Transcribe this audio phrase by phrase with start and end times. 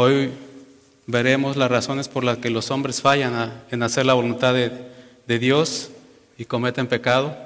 [0.00, 0.30] Hoy
[1.08, 4.70] veremos las razones por las que los hombres fallan en hacer la voluntad de,
[5.26, 5.90] de Dios
[6.36, 7.36] y cometen pecado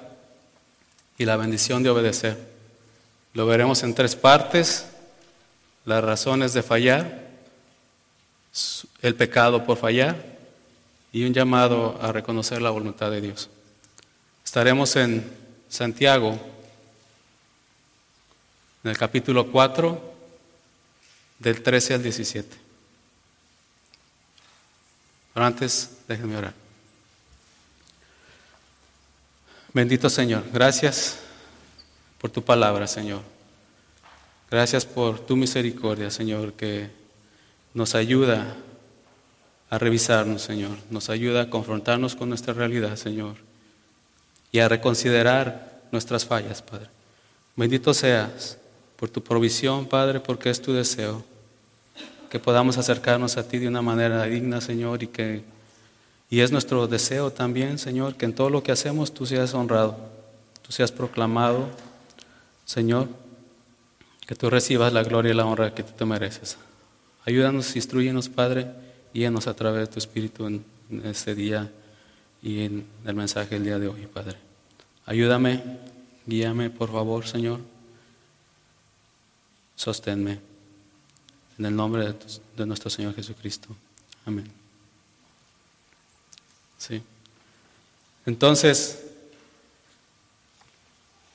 [1.16, 2.36] y la bendición de obedecer.
[3.32, 4.84] Lo veremos en tres partes,
[5.86, 7.26] las razones de fallar,
[9.00, 10.22] el pecado por fallar
[11.10, 13.48] y un llamado a reconocer la voluntad de Dios.
[14.44, 15.24] Estaremos en
[15.70, 16.38] Santiago,
[18.84, 20.11] en el capítulo 4,
[21.42, 22.56] del 13 al 17.
[25.34, 26.54] Pero antes, déjenme orar.
[29.72, 31.18] Bendito Señor, gracias
[32.18, 33.22] por tu palabra, Señor.
[34.50, 36.90] Gracias por tu misericordia, Señor, que
[37.72, 38.54] nos ayuda
[39.70, 40.76] a revisarnos, Señor.
[40.90, 43.36] Nos ayuda a confrontarnos con nuestra realidad, Señor.
[44.52, 46.88] Y a reconsiderar nuestras fallas, Padre.
[47.56, 48.58] Bendito seas
[48.96, 51.24] por tu provisión, Padre, porque es tu deseo.
[52.32, 55.44] Que podamos acercarnos a ti de una manera digna, Señor, y que
[56.32, 59.98] y es nuestro deseo también, Señor, que en todo lo que hacemos tú seas honrado,
[60.62, 61.68] tú seas proclamado,
[62.64, 63.06] Señor,
[64.26, 66.56] que tú recibas la gloria y la honra que tú te mereces.
[67.26, 68.66] Ayúdanos, instruyenos, Padre,
[69.12, 70.64] guíanos a través de tu Espíritu en,
[71.04, 71.70] este día
[72.42, 74.38] y en el mensaje del día de hoy, Padre.
[75.04, 75.62] Ayúdame,
[76.24, 77.60] guíame, por favor, Señor.
[79.76, 80.51] Sosténme.
[81.62, 82.12] En el nombre
[82.56, 83.68] de nuestro Señor Jesucristo.
[84.26, 84.50] Amén.
[86.76, 87.00] Sí.
[88.26, 89.04] Entonces,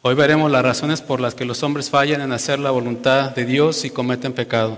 [0.02, 3.45] hoy veremos las razones por las que los hombres fallan en hacer la voluntad de
[3.45, 4.78] Dios y cometen pecado,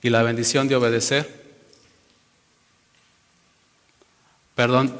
[0.00, 1.30] y la bendición de obedecer.
[4.54, 4.98] Perdón,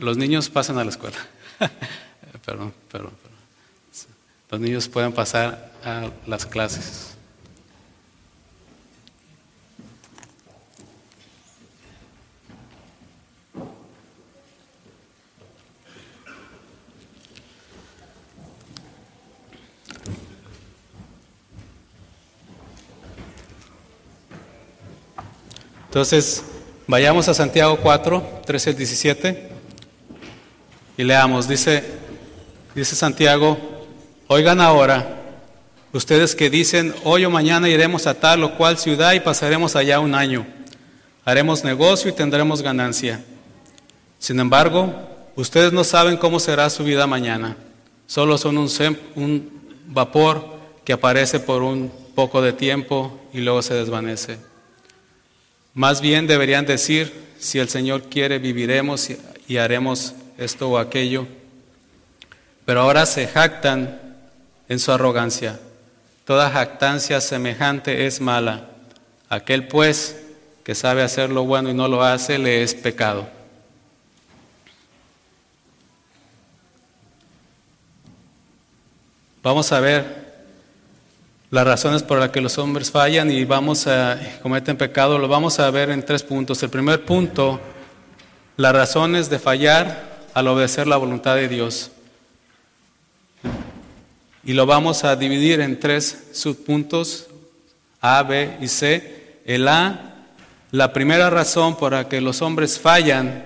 [0.00, 1.16] los niños pasan a la escuela.
[2.44, 3.38] perdón, perdón, perdón.
[4.50, 7.16] Los niños pueden pasar a las clases.
[25.98, 26.44] Entonces,
[26.86, 29.48] vayamos a Santiago 4, 13 al 17
[30.96, 31.48] y leamos.
[31.48, 31.82] Dice,
[32.72, 33.58] dice Santiago,
[34.28, 35.24] oigan ahora,
[35.92, 39.98] ustedes que dicen, hoy o mañana iremos a tal o cual ciudad y pasaremos allá
[39.98, 40.46] un año.
[41.24, 43.20] Haremos negocio y tendremos ganancia.
[44.20, 44.94] Sin embargo,
[45.34, 47.56] ustedes no saben cómo será su vida mañana.
[48.06, 48.70] Solo son un,
[49.16, 49.50] un
[49.86, 50.46] vapor
[50.84, 54.47] que aparece por un poco de tiempo y luego se desvanece.
[55.78, 59.10] Más bien deberían decir, si el Señor quiere, viviremos
[59.46, 61.28] y haremos esto o aquello.
[62.64, 64.00] Pero ahora se jactan
[64.68, 65.60] en su arrogancia.
[66.24, 68.70] Toda jactancia semejante es mala.
[69.28, 70.20] Aquel pues
[70.64, 73.28] que sabe hacer lo bueno y no lo hace, le es pecado.
[79.44, 80.27] Vamos a ver
[81.50, 85.58] las razones por las que los hombres fallan y vamos a cometen pecado, lo vamos
[85.58, 86.62] a ver en tres puntos.
[86.62, 87.58] El primer punto,
[88.56, 91.90] las razones de fallar al obedecer la voluntad de Dios.
[94.44, 97.28] Y lo vamos a dividir en tres subpuntos,
[98.00, 99.40] A, B y C.
[99.46, 100.16] El A,
[100.70, 103.44] la primera razón por la que los hombres fallan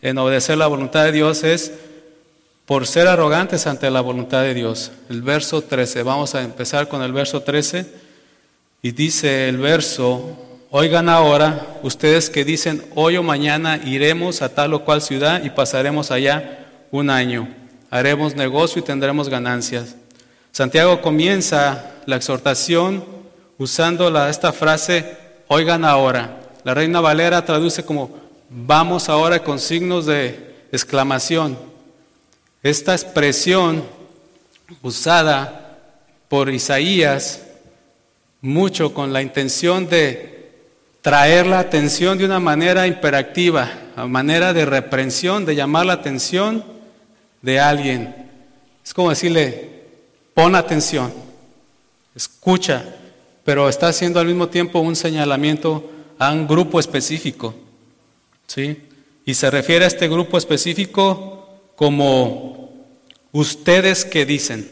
[0.00, 1.72] en obedecer la voluntad de Dios es
[2.66, 4.90] por ser arrogantes ante la voluntad de Dios.
[5.10, 7.86] El verso 13, vamos a empezar con el verso 13
[8.82, 10.36] y dice el verso,
[10.70, 15.50] oigan ahora ustedes que dicen, hoy o mañana iremos a tal o cual ciudad y
[15.50, 17.48] pasaremos allá un año,
[17.90, 19.96] haremos negocio y tendremos ganancias.
[20.52, 23.04] Santiago comienza la exhortación
[23.58, 25.16] usando esta frase,
[25.48, 26.40] oigan ahora.
[26.64, 28.16] La Reina Valera traduce como,
[28.48, 31.73] vamos ahora con signos de exclamación.
[32.64, 33.84] Esta expresión
[34.80, 35.78] usada
[36.28, 37.42] por Isaías
[38.40, 40.50] mucho con la intención de
[41.02, 46.64] traer la atención de una manera imperativa, a manera de reprensión, de llamar la atención
[47.42, 48.14] de alguien.
[48.82, 49.82] Es como decirle,
[50.32, 51.12] pon atención,
[52.16, 52.82] escucha,
[53.44, 57.54] pero está haciendo al mismo tiempo un señalamiento a un grupo específico.
[58.46, 58.88] ¿sí?
[59.26, 61.43] Y se refiere a este grupo específico
[61.76, 62.72] como
[63.32, 64.70] ustedes que dicen.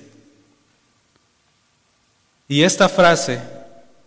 [2.49, 3.41] Y esta frase,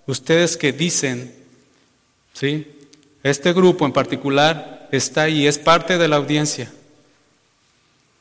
[0.06, 1.34] ustedes que dicen,
[2.34, 2.72] ¿sí?
[3.24, 6.72] Este grupo en particular está ahí, es parte de la audiencia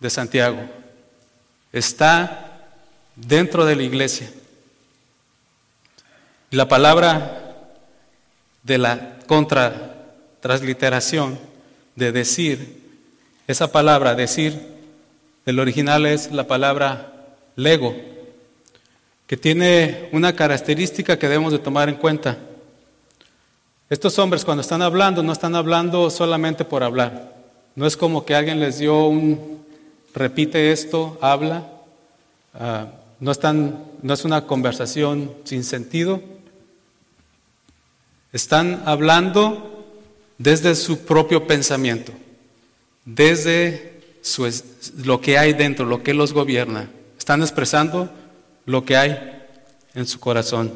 [0.00, 0.60] de Santiago.
[1.72, 2.62] Está
[3.16, 4.30] dentro de la iglesia.
[6.50, 7.68] La palabra
[8.62, 10.06] de la contra
[10.40, 11.38] transliteración
[11.96, 12.83] de decir,
[13.46, 14.60] esa palabra decir,
[15.46, 17.12] el original es la palabra
[17.56, 17.94] lego,
[19.26, 22.38] que tiene una característica que debemos de tomar en cuenta.
[23.90, 27.34] Estos hombres cuando están hablando no están hablando solamente por hablar.
[27.76, 29.64] No es como que alguien les dio un,
[30.14, 31.68] repite esto, habla.
[32.54, 32.86] Ah,
[33.20, 36.22] no, están, no es una conversación sin sentido.
[38.32, 39.84] Están hablando
[40.38, 42.12] desde su propio pensamiento,
[43.04, 44.00] desde
[44.96, 46.90] lo que hay dentro, lo que los gobierna.
[47.18, 48.10] Están expresando
[48.66, 49.42] lo que hay
[49.94, 50.72] en su corazón.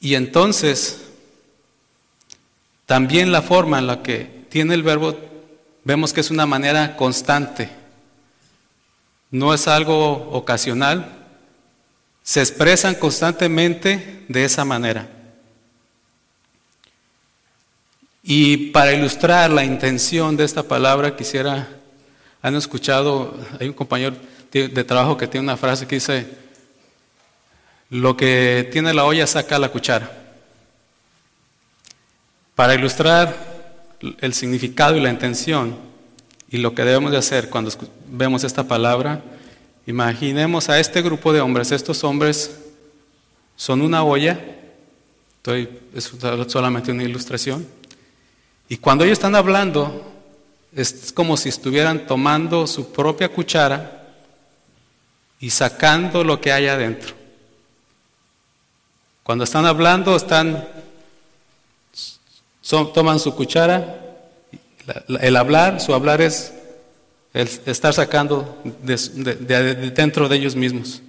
[0.00, 1.00] Y entonces,
[2.86, 5.16] también la forma en la que tiene el verbo,
[5.84, 7.70] vemos que es una manera constante,
[9.30, 11.26] no es algo ocasional,
[12.22, 15.08] se expresan constantemente de esa manera.
[18.26, 21.68] Y para ilustrar la intención de esta palabra, quisiera,
[22.40, 24.16] han escuchado, hay un compañero
[24.50, 26.26] de trabajo que tiene una frase que dice,
[27.90, 30.10] lo que tiene la olla saca la cuchara.
[32.54, 33.36] Para ilustrar
[34.20, 35.76] el significado y la intención
[36.48, 37.70] y lo que debemos de hacer cuando
[38.08, 39.22] vemos esta palabra,
[39.86, 42.58] imaginemos a este grupo de hombres, estos hombres
[43.54, 44.40] son una olla,
[45.36, 46.10] estoy, es
[46.48, 47.66] solamente una ilustración,
[48.68, 50.12] y cuando ellos están hablando,
[50.74, 54.08] es como si estuvieran tomando su propia cuchara
[55.38, 57.14] y sacando lo que hay adentro.
[59.22, 60.68] Cuando están hablando, están,
[62.94, 64.00] toman su cuchara,
[65.20, 66.52] el hablar, su hablar es
[67.32, 71.02] el estar sacando de, dentro de ellos mismos.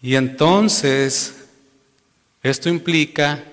[0.00, 1.34] Y entonces,
[2.42, 3.44] esto implica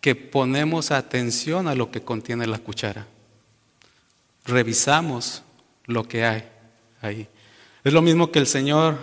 [0.00, 3.06] que ponemos atención a lo que contiene la cuchara.
[4.44, 5.42] Revisamos
[5.86, 6.44] lo que hay
[7.02, 7.28] ahí.
[7.84, 8.98] Es lo mismo que el Señor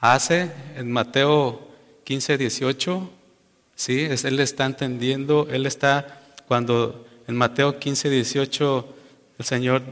[0.00, 1.68] hace en Mateo
[2.04, 3.10] 15, 18.
[3.74, 4.08] ¿sí?
[4.24, 8.94] Él está entendiendo, Él está, cuando en Mateo 15, 18
[9.38, 9.82] el Señor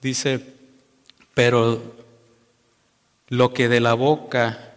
[0.00, 0.54] dice,
[1.34, 1.96] pero
[3.28, 4.74] lo que de la boca,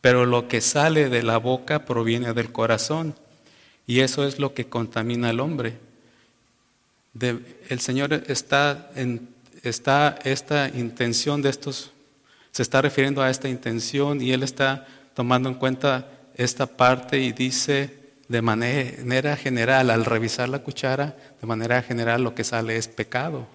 [0.00, 3.14] pero lo que sale de la boca proviene del corazón.
[3.90, 5.76] Y eso es lo que contamina al hombre.
[7.18, 9.28] el Señor está en
[9.64, 11.90] esta intención de estos,
[12.52, 17.32] se está refiriendo a esta intención y él está tomando en cuenta esta parte y
[17.32, 17.92] dice
[18.28, 23.48] de manera general, al revisar la cuchara, de manera general lo que sale es pecado,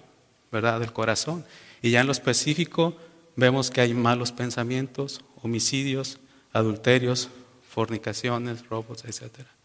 [0.52, 0.80] ¿verdad?
[0.80, 1.46] Del corazón.
[1.80, 2.94] Y ya en lo específico
[3.36, 6.18] vemos que hay malos pensamientos, homicidios,
[6.52, 7.30] adulterios,
[7.70, 9.55] fornicaciones, robos, etc.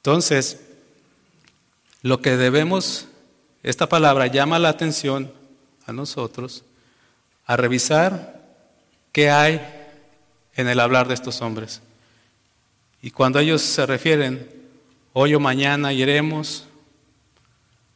[0.00, 0.58] Entonces,
[2.00, 3.06] lo que debemos,
[3.62, 5.30] esta palabra llama la atención
[5.84, 6.64] a nosotros
[7.44, 8.40] a revisar
[9.12, 9.60] qué hay
[10.54, 11.82] en el hablar de estos hombres.
[13.02, 14.48] Y cuando ellos se refieren,
[15.12, 16.64] hoy o mañana iremos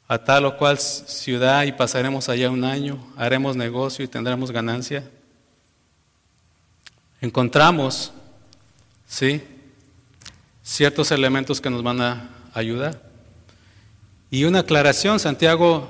[0.06, 5.10] a tal o cual ciudad y pasaremos allá un año, haremos negocio y tendremos ganancia,
[7.22, 8.12] encontramos,
[9.08, 9.42] ¿sí?
[10.64, 13.00] Ciertos elementos que nos van a ayudar.
[14.30, 15.88] Y una aclaración, Santiago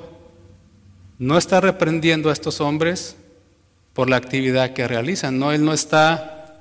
[1.19, 3.17] no está reprendiendo a estos hombres
[3.95, 6.61] por la actividad que realizan, no, él no está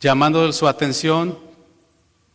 [0.00, 1.38] llamando su atención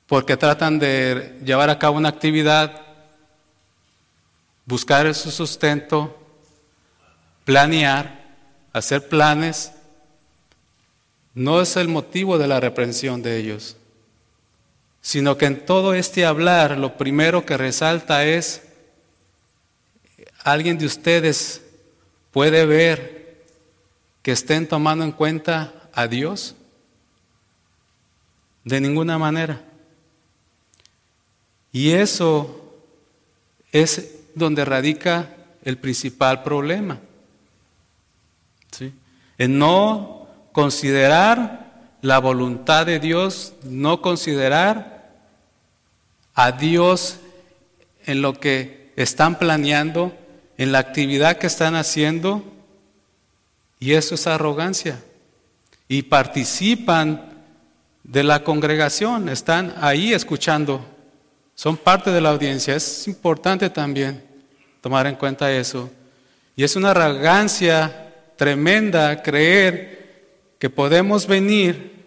[0.06, 2.82] porque tratan de llevar a cabo una actividad,
[4.66, 6.18] buscar su sustento,
[7.46, 8.28] planear,
[8.74, 9.72] hacer planes.
[11.34, 13.76] No es el motivo de la reprensión de ellos,
[15.02, 18.64] sino que en todo este hablar lo primero que resalta es
[20.44, 21.62] ¿Alguien de ustedes
[22.32, 23.46] puede ver
[24.22, 26.56] que estén tomando en cuenta a Dios?
[28.64, 29.62] De ninguna manera.
[31.72, 32.74] Y eso
[33.72, 37.00] es donde radica el principal problema.
[38.72, 38.94] ¿sí?
[39.38, 41.59] En no considerar
[42.02, 45.12] la voluntad de Dios, no considerar
[46.34, 47.18] a Dios
[48.06, 50.14] en lo que están planeando
[50.58, 52.44] en la actividad que están haciendo
[53.80, 55.02] y eso es arrogancia.
[55.88, 57.44] Y participan
[58.04, 60.86] de la congregación, están ahí escuchando,
[61.56, 62.76] son parte de la audiencia.
[62.76, 64.24] Es importante también
[64.82, 65.90] tomar en cuenta eso.
[66.56, 69.99] Y es una arrogancia tremenda creer
[70.60, 72.06] que podemos venir,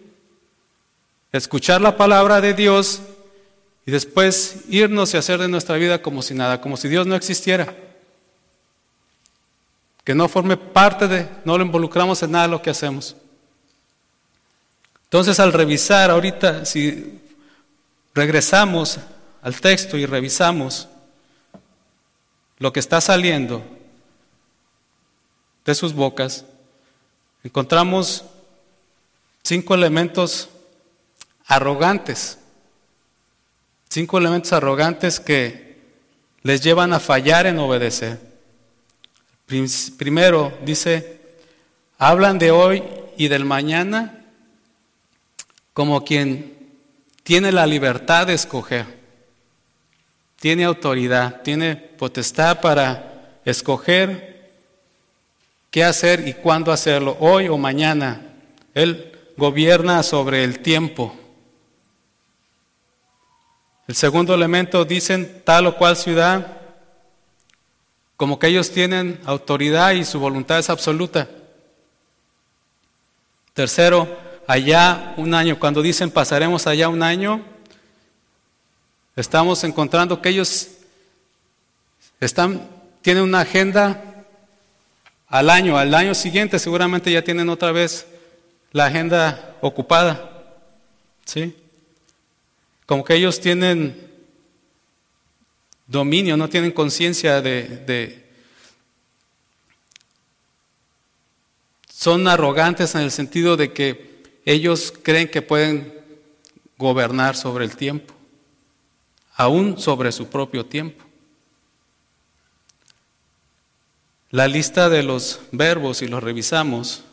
[1.31, 3.01] escuchar la palabra de Dios
[3.85, 7.15] y después irnos y hacer de nuestra vida como si nada, como si Dios no
[7.15, 7.75] existiera.
[10.03, 13.15] Que no forme parte de, no lo involucramos en nada de lo que hacemos.
[15.05, 17.19] Entonces al revisar ahorita, si
[18.13, 18.99] regresamos
[19.41, 20.87] al texto y revisamos
[22.59, 23.63] lo que está saliendo
[25.65, 26.45] de sus bocas,
[27.43, 28.25] encontramos
[29.43, 30.49] cinco elementos
[31.45, 32.39] arrogantes,
[33.89, 35.77] cinco elementos arrogantes que
[36.41, 38.19] les llevan a fallar en obedecer.
[39.97, 41.19] Primero dice,
[41.97, 42.83] hablan de hoy
[43.17, 44.19] y del mañana
[45.73, 46.53] como quien
[47.23, 48.85] tiene la libertad de escoger,
[50.39, 54.51] tiene autoridad, tiene potestad para escoger
[55.71, 58.21] qué hacer y cuándo hacerlo, hoy o mañana.
[58.73, 61.15] Él gobierna sobre el tiempo.
[63.87, 66.57] El segundo elemento dicen tal o cual ciudad,
[68.15, 71.27] como que ellos tienen autoridad y su voluntad es absoluta.
[73.53, 74.07] Tercero,
[74.47, 77.41] allá un año, cuando dicen pasaremos allá un año,
[79.15, 80.69] estamos encontrando que ellos
[82.19, 82.67] están,
[83.01, 84.25] tienen una agenda
[85.27, 88.07] al año, al año siguiente seguramente ya tienen otra vez
[88.73, 90.29] la agenda ocupada.
[91.25, 91.55] ¿Sí?
[92.85, 94.11] Como que ellos tienen
[95.87, 98.23] dominio, no tienen conciencia de, de,
[101.89, 105.93] Son arrogantes en el sentido de que ellos creen que pueden
[106.77, 108.13] gobernar sobre el tiempo,
[109.35, 111.01] aún sobre su propio tiempo.
[114.31, 117.05] La lista de los verbos, si los revisamos,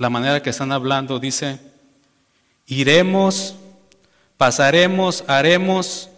[0.00, 1.60] la manera que están hablando, dice,
[2.66, 3.54] iremos,
[4.38, 6.08] pasaremos, haremos,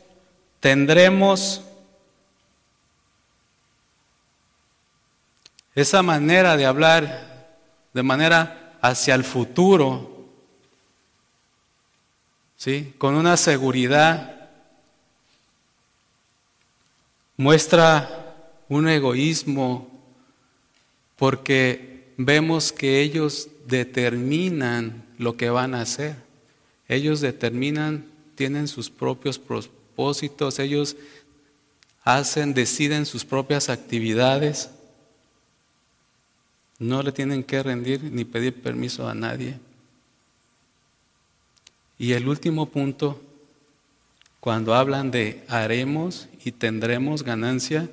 [0.61, 1.63] tendremos.
[5.75, 7.59] Esa manera de hablar
[7.93, 10.29] de manera hacia el futuro,
[12.57, 12.95] ¿sí?
[12.99, 14.49] con una seguridad,
[17.37, 18.37] muestra
[18.69, 19.91] un egoísmo
[21.17, 26.17] porque vemos que ellos determinan lo que van a hacer.
[26.89, 28.05] Ellos determinan,
[28.35, 30.97] tienen sus propios propósitos, ellos
[32.05, 34.71] hacen, deciden sus propias actividades.
[36.79, 39.59] No le tienen que rendir ni pedir permiso a nadie.
[41.99, 43.21] Y el último punto,
[44.41, 47.89] cuando hablan de haremos y tendremos ganancia,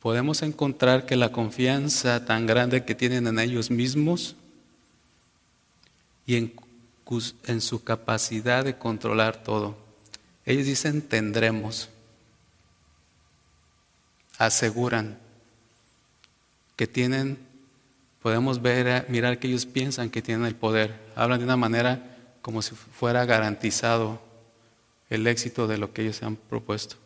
[0.00, 4.36] podemos encontrar que la confianza tan grande que tienen en ellos mismos
[6.28, 6.52] y en,
[7.46, 9.78] en su capacidad de controlar todo.
[10.44, 11.88] Ellos dicen tendremos,
[14.36, 15.18] aseguran
[16.76, 17.38] que tienen,
[18.20, 22.60] podemos ver, mirar que ellos piensan que tienen el poder, hablan de una manera como
[22.60, 24.20] si fuera garantizado
[25.08, 26.96] el éxito de lo que ellos se han propuesto.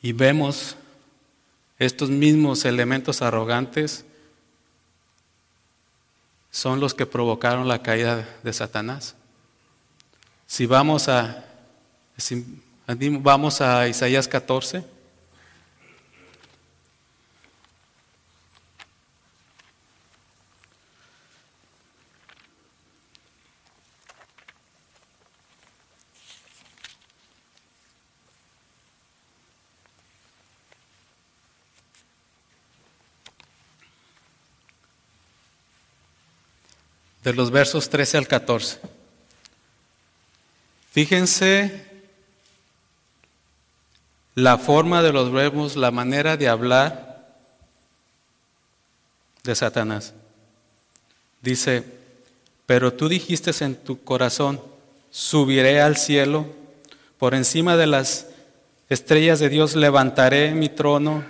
[0.00, 0.76] Y vemos
[1.80, 4.04] estos mismos elementos arrogantes
[6.56, 9.14] son los que provocaron la caída de Satanás.
[10.46, 11.44] Si vamos a,
[13.20, 14.82] vamos a Isaías 14,
[37.26, 38.78] de los versos 13 al 14.
[40.92, 41.84] Fíjense
[44.36, 47.26] la forma de los verbos, la manera de hablar
[49.42, 50.14] de Satanás.
[51.42, 51.82] Dice,
[52.64, 54.62] pero tú dijiste en tu corazón,
[55.10, 56.46] subiré al cielo,
[57.18, 58.28] por encima de las
[58.88, 61.24] estrellas de Dios levantaré mi trono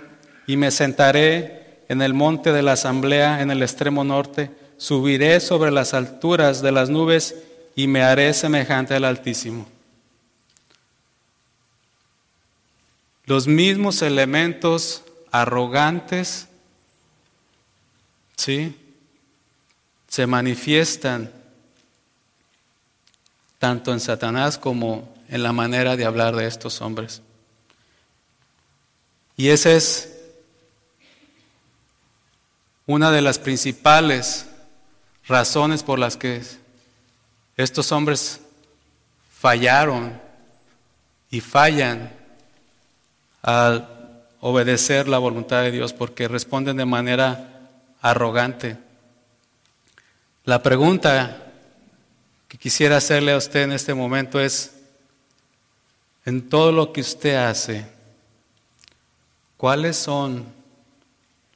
[0.45, 5.71] y me sentaré en el monte de la asamblea en el extremo norte subiré sobre
[5.71, 7.35] las alturas de las nubes
[7.75, 9.67] y me haré semejante al Altísimo.
[13.25, 16.47] Los mismos elementos arrogantes,
[18.35, 18.75] ¿sí?
[20.07, 21.31] Se manifiestan
[23.59, 27.21] tanto en Satanás como en la manera de hablar de estos hombres.
[29.35, 30.13] Y esa es
[32.85, 34.47] una de las principales
[35.27, 36.41] razones por las que
[37.55, 38.41] estos hombres
[39.31, 40.19] fallaron
[41.29, 42.11] y fallan
[43.41, 43.87] al
[44.39, 47.69] obedecer la voluntad de Dios porque responden de manera
[48.01, 48.77] arrogante.
[50.45, 51.51] La pregunta
[52.47, 54.73] que quisiera hacerle a usted en este momento es,
[56.25, 57.85] en todo lo que usted hace,
[59.57, 60.56] ¿cuáles son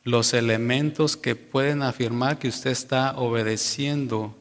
[0.04, 4.36] los elementos que pueden afirmar que usted está obedeciendo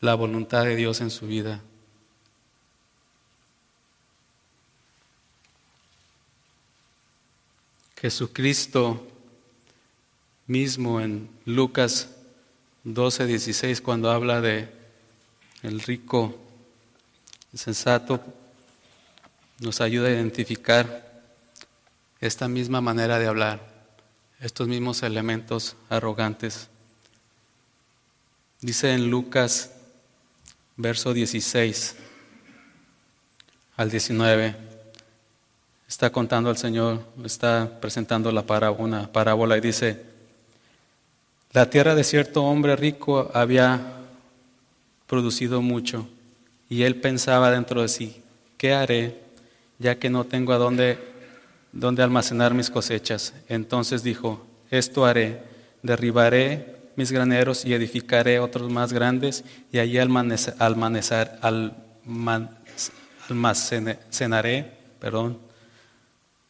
[0.00, 1.60] la voluntad de Dios en su vida?
[8.00, 9.06] Jesucristo
[10.46, 12.08] mismo en Lucas
[12.84, 14.68] 12, 16, cuando habla de
[15.62, 16.34] el rico
[17.54, 18.20] sensato,
[19.60, 21.22] nos ayuda a identificar
[22.20, 23.69] esta misma manera de hablar,
[24.40, 26.68] estos mismos elementos arrogantes.
[28.60, 29.72] Dice en Lucas,
[30.76, 31.96] verso 16
[33.76, 34.56] al 19,
[35.88, 40.02] está contando al Señor, está presentando la una parábola y dice,
[41.52, 43.98] la tierra de cierto hombre rico había
[45.06, 46.08] producido mucho
[46.68, 48.22] y él pensaba dentro de sí,
[48.56, 49.30] ¿qué haré
[49.80, 50.98] ya que no tengo a dónde,
[51.72, 53.34] dónde almacenar mis cosechas?
[53.48, 55.42] Entonces dijo, esto haré,
[55.82, 59.98] derribaré mis graneros y edificaré otros más grandes y allí
[63.28, 65.38] almacenaré perdón,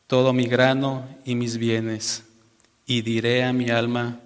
[0.08, 2.24] todo mi grano y mis bienes,
[2.84, 4.20] y diré a mi alma,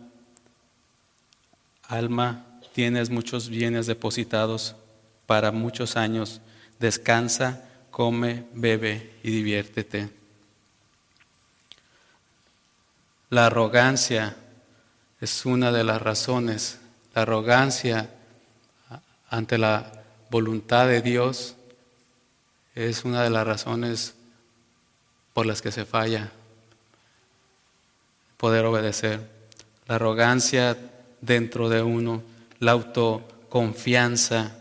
[1.82, 4.74] alma, tienes muchos bienes depositados
[5.26, 6.40] para muchos años,
[6.80, 10.23] descansa, come, bebe y diviértete.
[13.34, 14.36] La arrogancia
[15.20, 16.78] es una de las razones,
[17.16, 18.08] la arrogancia
[19.28, 21.56] ante la voluntad de Dios
[22.76, 24.14] es una de las razones
[25.32, 26.30] por las que se falla
[28.36, 29.28] poder obedecer.
[29.88, 30.78] La arrogancia
[31.20, 32.22] dentro de uno,
[32.60, 34.58] la autoconfianza.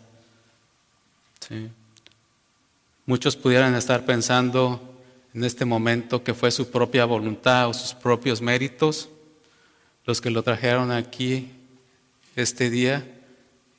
[3.06, 4.93] Muchos pudieran estar pensando
[5.34, 9.10] en este momento que fue su propia voluntad o sus propios méritos
[10.06, 11.52] los que lo trajeron aquí
[12.36, 13.06] este día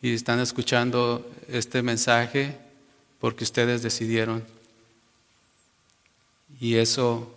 [0.01, 2.59] y están escuchando este mensaje
[3.21, 4.45] porque ustedes decidieron
[6.61, 7.35] y eso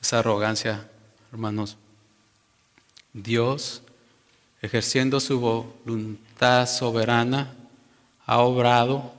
[0.00, 0.88] es arrogancia,
[1.32, 1.76] hermanos.
[3.12, 3.82] Dios,
[4.60, 7.54] ejerciendo su voluntad soberana,
[8.26, 9.12] ha obrado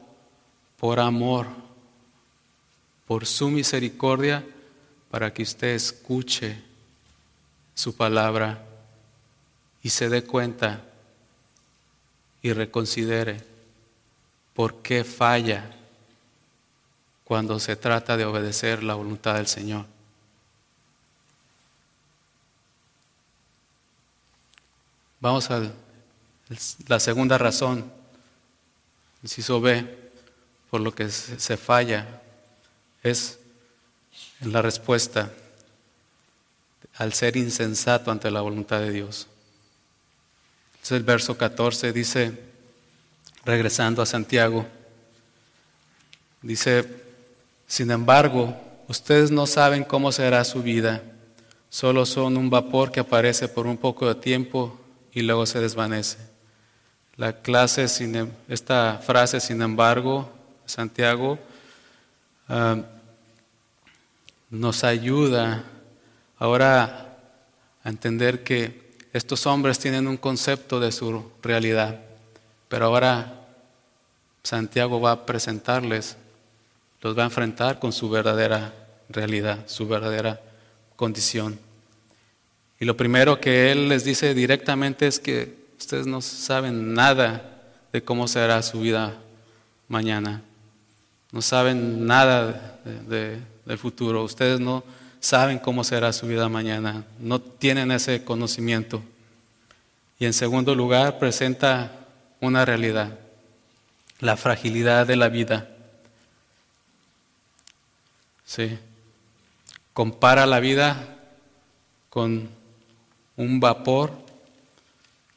[0.78, 1.48] por amor,
[3.08, 4.46] por su misericordia,
[5.12, 6.62] para que usted escuche
[7.74, 8.66] su palabra
[9.84, 10.84] y se dé cuenta
[12.42, 13.44] y reconsidere
[14.54, 15.72] por qué falla
[17.24, 19.86] cuando se trata de obedecer la voluntad del Señor.
[25.20, 25.72] Vamos a
[26.88, 27.92] la segunda razón,
[29.24, 30.12] inciso B,
[30.70, 32.22] por lo que se falla,
[33.06, 33.38] es
[34.42, 35.32] la respuesta
[36.96, 39.28] al ser insensato ante la voluntad de Dios.
[40.82, 42.32] Es el verso 14, dice,
[43.44, 44.66] regresando a Santiago,
[46.42, 46.88] dice,
[47.68, 48.56] sin embargo,
[48.88, 51.04] ustedes no saben cómo será su vida,
[51.70, 54.80] solo son un vapor que aparece por un poco de tiempo
[55.14, 56.18] y luego se desvanece.
[57.18, 60.32] La clase, em, esta frase, sin embargo,
[60.66, 61.38] Santiago,
[62.50, 62.78] ah,
[64.50, 65.64] nos ayuda
[66.38, 67.18] ahora
[67.84, 72.02] a entender que estos hombres tienen un concepto de su realidad,
[72.68, 73.46] pero ahora
[74.44, 76.18] Santiago va a presentarles
[77.06, 78.74] los va a enfrentar con su verdadera
[79.10, 80.42] realidad, su verdadera
[80.96, 81.60] condición.
[82.80, 87.62] Y lo primero que Él les dice directamente es que ustedes no saben nada
[87.94, 89.14] de cómo será su vida
[89.88, 90.42] mañana.
[91.32, 92.80] No saben nada
[93.66, 94.24] del futuro.
[94.24, 94.84] Ustedes no
[95.20, 97.04] saben cómo será su vida mañana.
[97.20, 99.02] No tienen ese conocimiento.
[100.20, 101.92] Y en segundo lugar, presenta
[102.40, 103.18] una realidad,
[104.20, 105.70] la fragilidad de la vida.
[108.46, 108.78] Sí.
[109.94, 111.18] Compara la vida
[112.10, 112.50] con
[113.36, 114.12] un vapor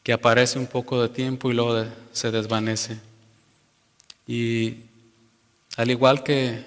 [0.03, 2.99] que aparece un poco de tiempo y luego se desvanece.
[4.27, 4.77] Y
[5.77, 6.64] al igual que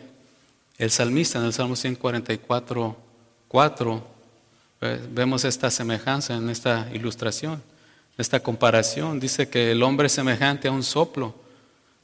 [0.82, 2.98] el salmista en el Salmo 144,
[3.48, 4.08] 4,
[5.12, 7.62] vemos esta semejanza en esta ilustración.
[8.18, 9.20] esta comparación.
[9.20, 11.36] Dice que el hombre es semejante a un soplo.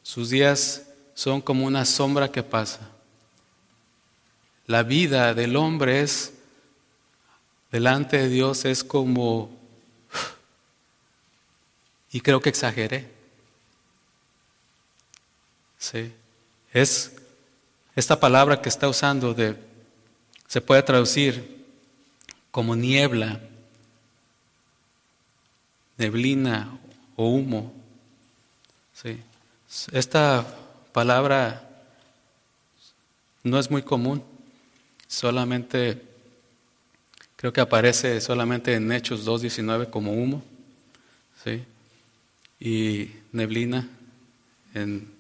[0.04, 0.84] Sus días
[1.16, 2.82] son como una sombra que pasa.
[4.68, 6.34] La vida del hombre es,
[7.72, 9.58] delante de Dios, es como,
[12.12, 13.10] y creo que exageré.
[15.80, 16.13] Sí,
[16.72, 17.13] es
[17.98, 19.56] esta palabra que está usando de,
[20.48, 21.66] se puede traducir
[22.52, 23.42] como niebla,
[25.98, 26.78] neblina
[27.16, 27.74] o humo.
[28.94, 29.20] Sí.
[29.92, 30.46] Esta
[30.92, 31.68] palabra
[33.42, 34.24] no es muy común,
[35.08, 36.00] solamente
[37.36, 40.44] creo que aparece solamente en Hechos 2.19 como humo,
[41.44, 41.64] ¿sí?
[42.60, 43.90] y neblina
[44.76, 45.12] en,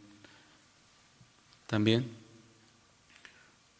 [1.65, 2.16] también.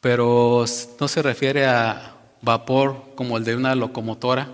[0.01, 0.65] Pero
[0.99, 4.49] no se refiere a vapor como el de una locomotora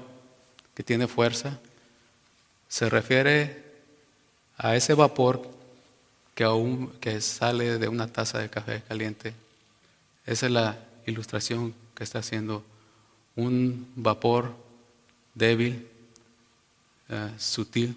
[0.74, 1.60] que tiene fuerza,
[2.68, 3.64] se refiere
[4.58, 5.48] a ese vapor
[6.34, 9.34] que, aún, que sale de una taza de café caliente.
[10.26, 12.64] Esa es la ilustración que está haciendo
[13.36, 14.56] un vapor
[15.36, 15.88] débil,
[17.10, 17.96] eh, sutil,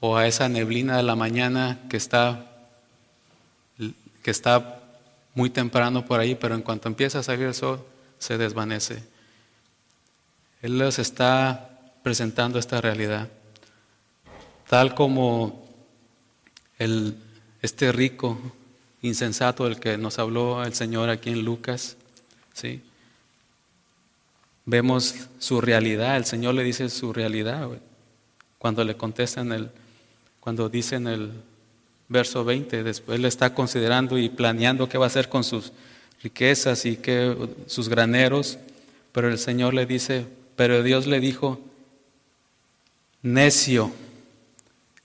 [0.00, 2.52] o a esa neblina de la mañana que está,
[4.22, 4.75] que está
[5.36, 7.84] muy temprano por ahí, pero en cuanto empieza a salir el sol,
[8.18, 9.04] se desvanece.
[10.62, 13.28] Él les está presentando esta realidad,
[14.66, 15.62] tal como
[16.78, 17.16] el,
[17.60, 18.40] este rico
[19.02, 21.98] insensato del que nos habló el Señor aquí en Lucas,
[22.54, 22.82] ¿sí?
[24.64, 27.68] Vemos su realidad, el Señor le dice su realidad,
[28.58, 29.70] cuando le contestan el,
[30.40, 31.32] cuando dice en el
[32.08, 35.72] verso 20, después le está considerando y planeando qué va a hacer con sus
[36.22, 38.58] riquezas y qué, sus graneros,
[39.12, 41.60] pero el Señor le dice, pero Dios le dijo,
[43.22, 43.92] necio,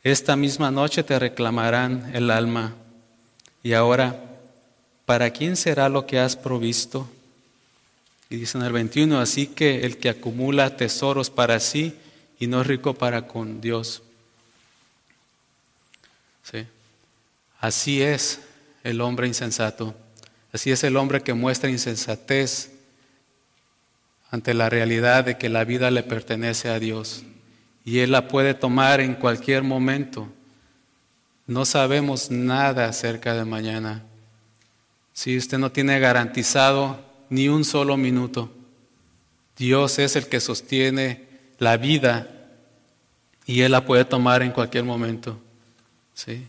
[0.04, 2.74] esta misma noche te reclamarán el alma.
[3.64, 4.20] Y ahora,
[5.06, 7.08] ¿para quién será lo que has provisto?
[8.30, 11.94] Y dice en el 21, así que el que acumula tesoros para sí
[12.40, 14.02] y no es rico para con Dios.
[16.44, 16.66] ¿Sí?
[17.62, 18.40] Así es
[18.84, 19.96] el hombre insensato.
[20.52, 22.72] Así es el hombre que muestra insensatez
[24.32, 27.24] ante la realidad de que la vida le pertenece a Dios
[27.86, 30.28] y Él la puede tomar en cualquier momento.
[31.46, 34.04] No sabemos nada acerca de mañana.
[35.14, 38.52] Si usted no tiene garantizado ni un solo minuto,
[39.56, 41.28] Dios es el que sostiene
[41.60, 42.28] la vida
[43.46, 45.40] y Él la puede tomar en cualquier momento.
[46.16, 46.48] ¿sí?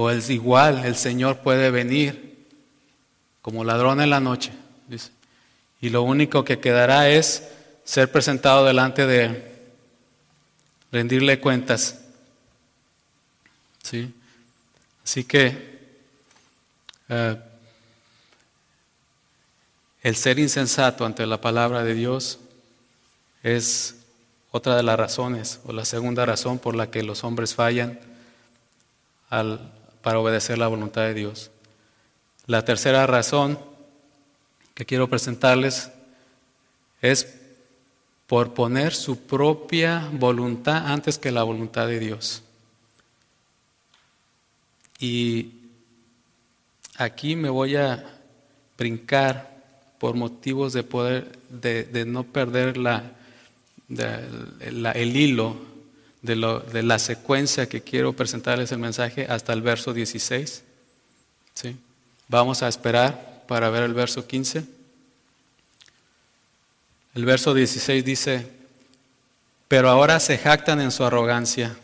[0.00, 2.46] O es igual, el Señor puede venir
[3.42, 4.52] como ladrón en la noche.
[5.80, 7.48] Y lo único que quedará es
[7.82, 9.44] ser presentado delante de Él
[10.92, 11.98] rendirle cuentas.
[13.82, 14.14] ¿Sí?
[15.02, 15.80] Así que
[17.08, 17.36] eh,
[20.04, 22.38] el ser insensato ante la palabra de Dios
[23.42, 23.96] es
[24.52, 27.98] otra de las razones, o la segunda razón por la que los hombres fallan
[29.28, 29.72] al,
[30.08, 31.50] para obedecer la voluntad de Dios.
[32.46, 33.58] La tercera razón
[34.72, 35.90] que quiero presentarles
[37.02, 37.34] es
[38.26, 42.42] por poner su propia voluntad antes que la voluntad de Dios.
[44.98, 45.50] Y
[46.96, 48.18] aquí me voy a
[48.78, 49.62] brincar
[49.98, 53.12] por motivos de poder, de, no perder la,
[53.90, 55.67] el hilo
[56.22, 60.64] de, de, la secuencia que quiero presentarles el mensaje hasta el verso 16.
[61.54, 61.76] ¿Sí?
[62.28, 64.64] Vamos a esperar para ver el verso 15.
[67.14, 68.50] El verso 16 dice,
[69.68, 71.76] pero ahora se jactan en su arrogancia.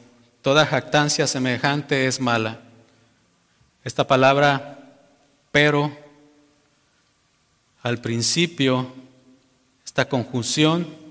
[0.43, 2.61] Toda jactancia semejante es mala.
[3.83, 4.79] Esta palabra,
[5.51, 5.97] pero,
[7.83, 8.93] al principio,
[9.85, 11.04] esta conjunción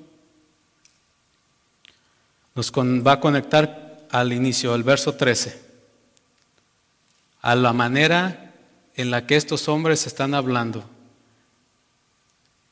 [2.56, 5.60] nos va a conectar al inicio, del verso 13,
[7.42, 8.54] a la manera
[8.96, 10.84] en la que estos hombres están hablando.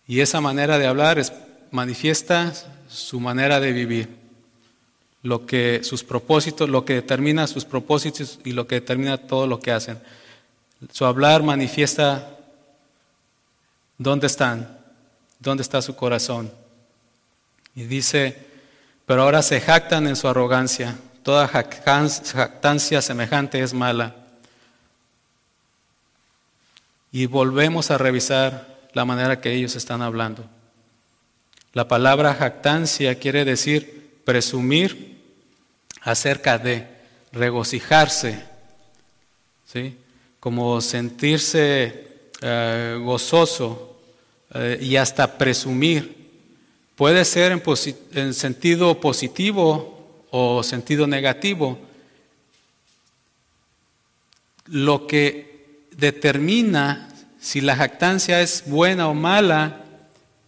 [0.08, 1.34] Y esa manera de hablar es,
[1.72, 2.54] manifiesta
[2.88, 4.10] su manera de vivir,
[5.24, 9.60] lo que sus propósitos, lo que determina sus propósitos y lo que determina todo lo
[9.60, 10.00] que hacen.
[10.92, 12.38] Su hablar manifiesta
[13.98, 14.80] dónde están,
[15.40, 16.52] dónde está su corazón.
[17.76, 18.51] Y dice,
[19.12, 20.96] pero ahora se jactan en su arrogancia.
[21.22, 24.16] Toda jactancia semejante es mala.
[27.12, 30.46] Y volvemos a revisar la manera que ellos están hablando.
[31.74, 35.22] La palabra jactancia quiere decir presumir
[36.04, 36.88] acerca de
[37.34, 38.42] regocijarse,
[39.66, 39.98] ¿sí?
[40.40, 44.00] como sentirse eh, gozoso
[44.54, 46.21] eh, y hasta presumir.
[47.02, 47.64] Puede ser en,
[48.14, 51.80] en sentido positivo o sentido negativo.
[54.68, 57.10] Lo que determina
[57.40, 59.84] si la jactancia es buena o mala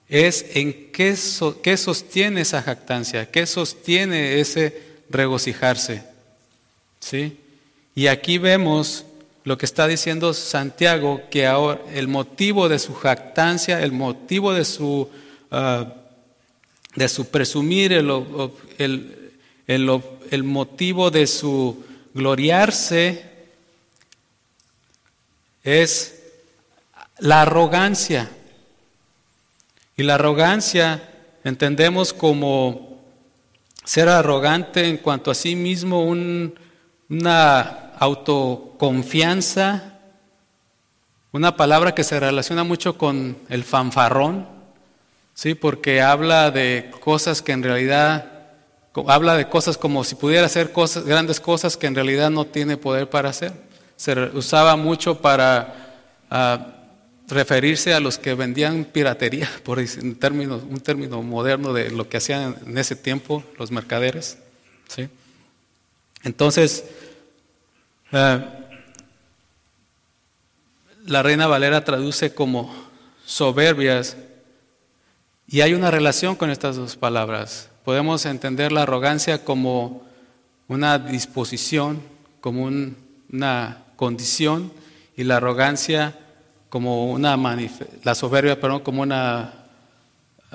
[0.08, 1.18] es en qué,
[1.63, 6.04] qué sostiene esa jactancia, qué sostiene ese regocijarse.
[7.00, 7.36] ¿Sí?
[7.96, 9.06] Y aquí vemos
[9.44, 14.66] lo que está diciendo Santiago, que ahora el motivo de su jactancia, el motivo de
[14.66, 15.10] su,
[15.50, 15.96] ah,
[16.96, 18.10] de su presumir, el,
[19.68, 20.02] el,
[20.32, 23.34] el motivo de su gloriarse
[25.64, 26.22] es
[27.20, 28.30] la arrogancia.
[29.96, 31.10] Y la arrogancia
[31.44, 33.00] entendemos como
[33.84, 40.00] ser arrogante en cuanto a sí mismo, una autoconfianza,
[41.32, 44.48] una palabra que se relaciona mucho con el fanfarrón,
[45.34, 45.56] ¿sí?
[45.56, 48.32] porque habla de cosas que en realidad,
[49.08, 52.78] habla de cosas como si pudiera hacer cosas, grandes cosas que en realidad no tiene
[52.78, 53.54] poder para hacer.
[53.96, 55.96] Se usaba mucho para
[56.30, 56.67] ah,
[57.28, 62.17] referirse a los que vendían piratería, por un término, un término moderno de lo que
[62.17, 64.38] hacían en ese tiempo los mercaderes.
[64.88, 65.10] ¿sí?
[66.24, 66.86] Entonces,
[68.12, 68.39] eh,
[71.06, 72.74] la Reina Valera traduce como
[73.26, 74.15] soberbias
[75.54, 77.70] y hay una relación con estas dos palabras.
[77.86, 80.02] Podemos entender la arrogancia como
[80.68, 82.02] una disposición,
[82.42, 82.63] como
[83.32, 84.74] una condición
[85.16, 86.18] y la arrogancia
[86.70, 87.38] como una
[88.04, 89.54] la soberbia, perdón, como una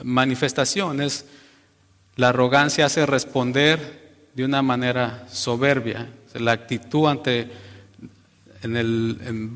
[0.03, 1.01] manifestación.
[1.01, 1.27] Es,
[2.17, 6.11] la arrogancia hace responder de una manera soberbia.
[6.35, 7.49] La actitud ante,
[8.65, 9.49] en el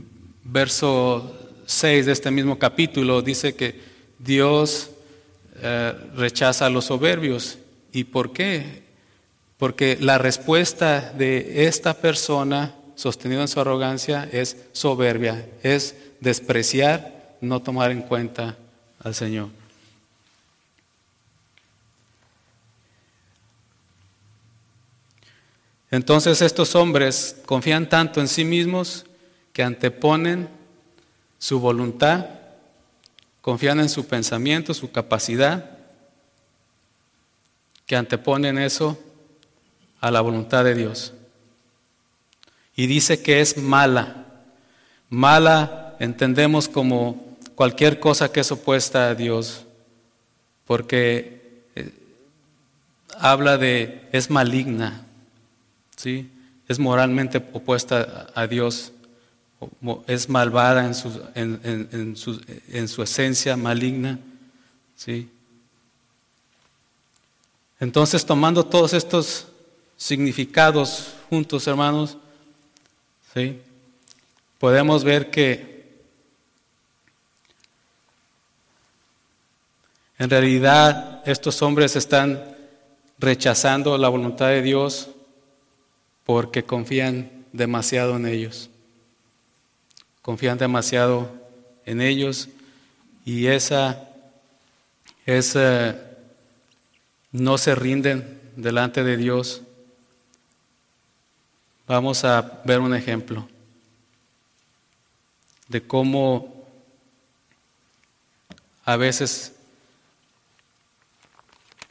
[0.44, 3.80] verso 6 de este mismo capítulo, dice que
[4.20, 4.92] Dios
[5.62, 7.58] eh, rechaza a los soberbios.
[7.92, 8.82] ¿Y por qué?
[9.58, 17.60] Porque la respuesta de esta persona sostenida en su arrogancia es soberbia, es despreciar, no
[17.60, 18.56] tomar en cuenta
[19.02, 19.50] al Señor.
[25.92, 29.04] Entonces estos hombres confían tanto en sí mismos
[29.52, 30.48] que anteponen
[31.38, 32.26] su voluntad,
[33.42, 35.78] confían en su pensamiento, su capacidad,
[37.84, 38.98] que anteponen eso
[40.00, 41.12] a la voluntad de Dios.
[42.74, 44.26] Y dice que es mala,
[45.10, 49.66] mala entendemos como cualquier cosa que es opuesta a Dios,
[50.64, 51.92] porque eh,
[53.18, 55.04] habla de, es maligna,
[55.96, 56.30] ¿sí?
[56.68, 58.92] es moralmente opuesta a Dios,
[60.06, 64.18] es malvada en su, en, su, en su esencia maligna.
[64.96, 65.30] ¿sí?
[67.80, 69.46] Entonces, tomando todos estos
[69.96, 72.16] significados juntos, hermanos,
[73.34, 73.60] ¿sí?
[74.58, 75.72] podemos ver que
[80.22, 82.56] En realidad, estos hombres están
[83.18, 85.08] rechazando la voluntad de Dios
[86.24, 88.70] porque confían demasiado en ellos.
[90.22, 91.28] Confían demasiado
[91.84, 92.48] en ellos
[93.24, 94.08] y esa,
[97.32, 99.62] no se rinden delante de Dios.
[101.88, 103.48] Vamos a ver un ejemplo
[105.66, 106.66] de cómo
[108.84, 109.54] a veces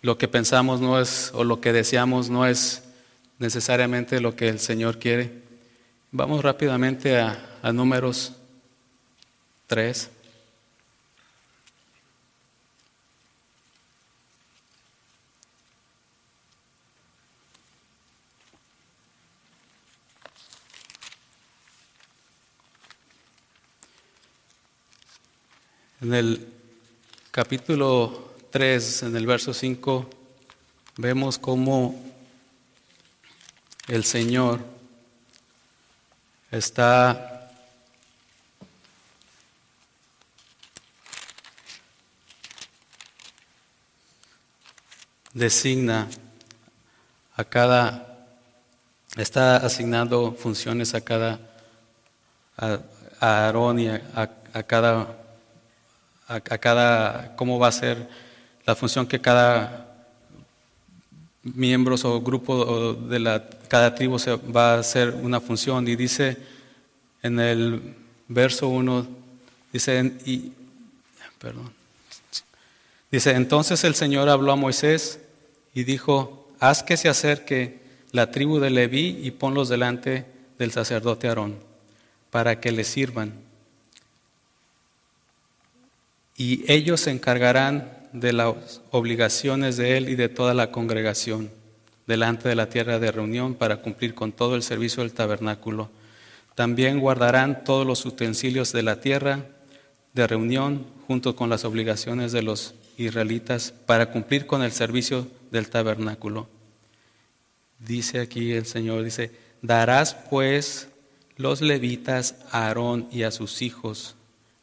[0.01, 2.83] lo que pensamos no es, o lo que deseamos no es
[3.39, 5.41] necesariamente lo que el Señor quiere.
[6.11, 8.33] Vamos rápidamente a, a números
[9.67, 10.09] 3.
[26.01, 26.47] En el
[27.29, 30.09] capítulo 3, en el verso 5,
[30.97, 31.95] vemos cómo
[33.87, 34.59] el Señor
[36.49, 37.30] está
[45.41, 46.07] designa
[47.35, 48.27] a cada,
[49.17, 51.39] está asignando funciones a cada,
[52.55, 52.79] a,
[53.19, 54.29] Aarón y a,
[54.67, 55.17] cada,
[56.27, 58.07] a, cada, cómo va a ser
[58.67, 59.87] la función que cada
[61.41, 65.87] miembros o grupo de la, cada tribu se va a hacer una función.
[65.87, 66.37] Y dice
[67.23, 67.95] en el
[68.27, 69.07] verso 1,
[69.73, 70.51] dice, y,
[71.39, 71.73] perdón,
[73.09, 75.19] dice, entonces el Señor habló a Moisés
[75.73, 77.79] y dijo, haz que se acerque
[78.11, 80.25] la tribu de Leví y ponlos delante
[80.57, 81.55] del sacerdote Aarón
[82.29, 83.33] para que le sirvan.
[86.37, 91.49] Y ellos se encargarán de las obligaciones de él y de toda la congregación
[92.07, 95.89] delante de la tierra de reunión para cumplir con todo el servicio del tabernáculo.
[96.55, 99.45] También guardarán todos los utensilios de la tierra
[100.13, 105.69] de reunión junto con las obligaciones de los israelitas para cumplir con el servicio del
[105.69, 106.49] tabernáculo.
[107.79, 110.87] Dice aquí el Señor, dice, darás pues
[111.37, 114.15] los levitas a Aarón y a sus hijos,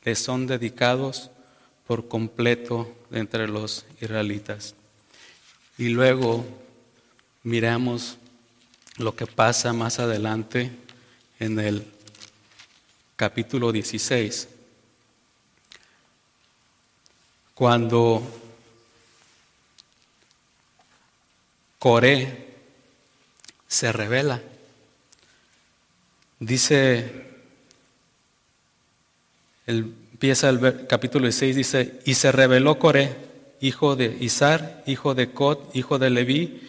[0.04, 1.30] les son dedicados
[1.86, 4.74] por completo entre los israelitas.
[5.76, 6.44] Y luego
[7.42, 8.18] miramos
[8.96, 10.70] lo que pasa más adelante
[11.38, 11.84] en el
[13.16, 14.48] capítulo 16,
[17.58, 18.22] cuando
[21.80, 22.46] Coré
[23.66, 24.40] se revela.
[26.38, 27.26] Dice
[29.66, 33.14] el empieza el capítulo 16, dice, y se reveló Coré,
[33.60, 36.60] hijo de Izar, hijo de Cot, hijo de Leví,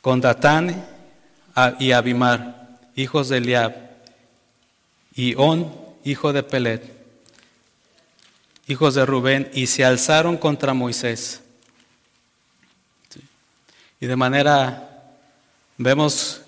[0.00, 0.86] con Datán
[1.78, 3.74] y Abimar, hijos de Eliab,
[5.14, 5.70] y On,
[6.04, 6.97] hijo de Pelet,
[8.68, 11.42] hijos de Rubén, y se alzaron contra Moisés.
[14.00, 15.14] Y de manera,
[15.76, 16.42] vemos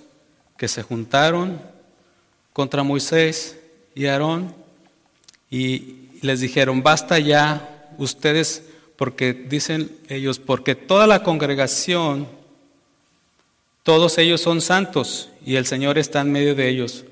[0.57, 1.61] que se juntaron
[2.53, 3.59] contra Moisés
[3.95, 4.55] y Aarón,
[5.51, 8.63] y les dijeron, basta ya ustedes,
[8.97, 12.29] porque dicen ellos, porque toda la congregación,
[13.83, 17.05] todos ellos son santos y el Señor está en medio de ellos.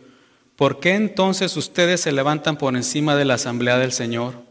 [0.55, 4.48] ¿Por qué entonces ustedes se levantan por encima de la asamblea del Señor?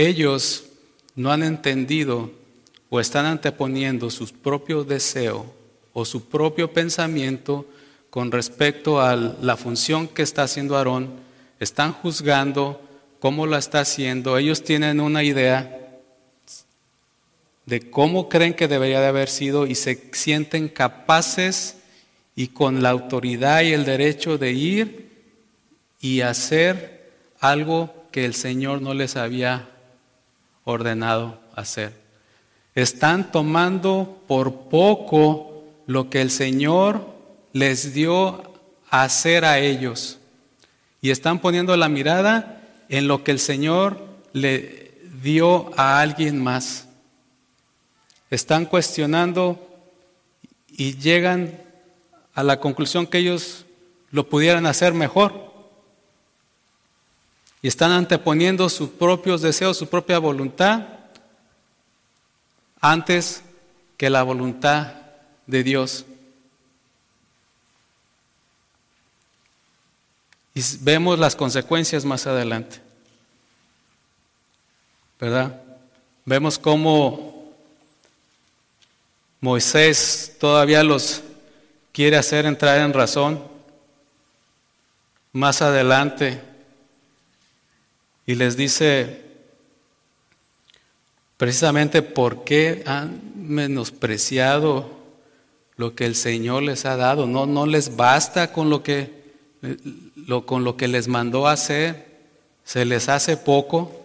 [0.00, 0.64] Ellos
[1.14, 2.30] no han entendido
[2.88, 5.44] o están anteponiendo sus propios deseos
[5.92, 7.66] o su propio pensamiento
[8.08, 11.10] con respecto a la función que está haciendo Aarón,
[11.58, 12.80] están juzgando
[13.18, 16.00] cómo la está haciendo, ellos tienen una idea
[17.66, 21.76] de cómo creen que debería de haber sido y se sienten capaces
[22.34, 25.10] y con la autoridad y el derecho de ir
[26.00, 29.69] y hacer algo que el Señor no les había
[30.70, 31.92] ordenado hacer.
[32.74, 37.06] Están tomando por poco lo que el Señor
[37.52, 38.42] les dio
[38.88, 40.18] a hacer a ellos.
[41.02, 46.86] Y están poniendo la mirada en lo que el Señor le dio a alguien más.
[48.30, 49.66] Están cuestionando
[50.68, 51.60] y llegan
[52.34, 53.66] a la conclusión que ellos
[54.10, 55.49] lo pudieran hacer mejor.
[57.62, 60.86] Y están anteponiendo sus propios deseos, su propia voluntad,
[62.80, 63.42] antes
[63.96, 64.94] que la voluntad
[65.46, 66.06] de Dios.
[70.54, 72.80] Y vemos las consecuencias más adelante.
[75.18, 75.60] ¿Verdad?
[76.24, 77.52] Vemos cómo
[79.40, 81.22] Moisés todavía los
[81.92, 83.42] quiere hacer entrar en razón
[85.32, 86.49] más adelante
[88.26, 89.22] y les dice
[91.36, 94.98] precisamente por qué han menospreciado
[95.76, 97.26] lo que el Señor les ha dado.
[97.26, 99.20] No, no les basta con lo que
[100.46, 102.06] con lo que les mandó hacer,
[102.64, 104.00] se les hace poco.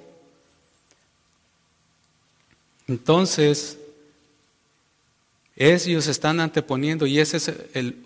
[2.87, 3.77] Entonces,
[5.55, 8.03] ellos están anteponiendo y ese es el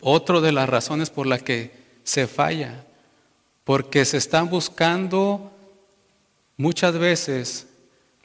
[0.00, 1.70] otro de las razones por las que
[2.04, 2.85] se falla,
[3.66, 5.50] porque se están buscando
[6.56, 7.66] muchas veces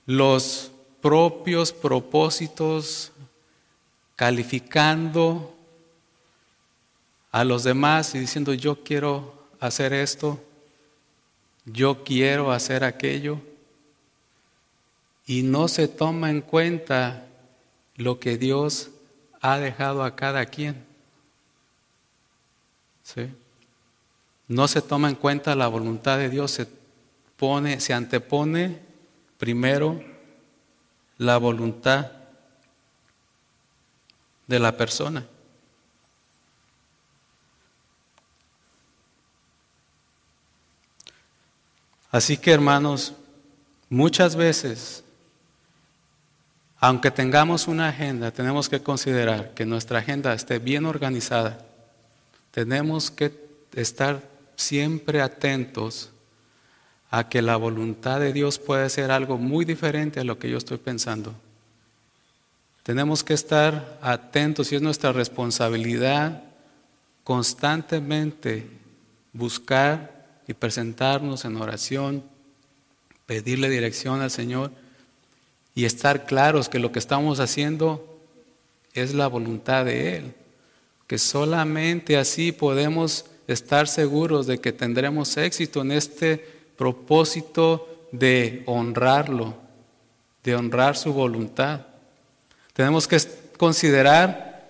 [0.05, 3.11] los propios propósitos,
[4.15, 5.51] calificando
[7.31, 10.39] a los demás y diciendo yo quiero hacer esto,
[11.65, 13.39] yo quiero hacer aquello,
[15.25, 17.25] y no se toma en cuenta
[17.95, 18.91] lo que Dios
[19.41, 20.85] ha dejado a cada quien.
[23.01, 23.27] ¿Sí?
[24.51, 26.67] No se toma en cuenta la voluntad de Dios, se
[27.37, 28.79] pone, se antepone
[29.37, 30.03] primero
[31.17, 32.11] la voluntad
[34.47, 35.25] de la persona.
[42.11, 43.13] Así que hermanos,
[43.89, 45.05] muchas veces
[46.83, 51.63] Aunque tengamos una agenda, tenemos que considerar que nuestra agenda esté bien organizada.
[52.49, 53.31] Tenemos que
[53.75, 54.30] estar
[54.61, 56.11] siempre atentos
[57.09, 60.57] a que la voluntad de Dios puede ser algo muy diferente a lo que yo
[60.57, 61.33] estoy pensando.
[62.83, 66.43] Tenemos que estar atentos y es nuestra responsabilidad
[67.23, 68.67] constantemente
[69.33, 72.23] buscar y presentarnos en oración,
[73.25, 74.71] pedirle dirección al Señor
[75.75, 78.19] y estar claros que lo que estamos haciendo
[78.93, 80.33] es la voluntad de Él,
[81.07, 86.45] que solamente así podemos estar seguros de que tendremos éxito en este
[86.77, 89.55] propósito de honrarlo,
[90.43, 91.81] de honrar su voluntad.
[92.73, 93.17] Tenemos que
[93.57, 94.69] considerar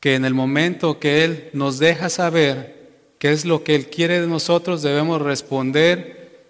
[0.00, 2.88] que en el momento que Él nos deja saber
[3.18, 6.40] qué es lo que Él quiere de nosotros, debemos responder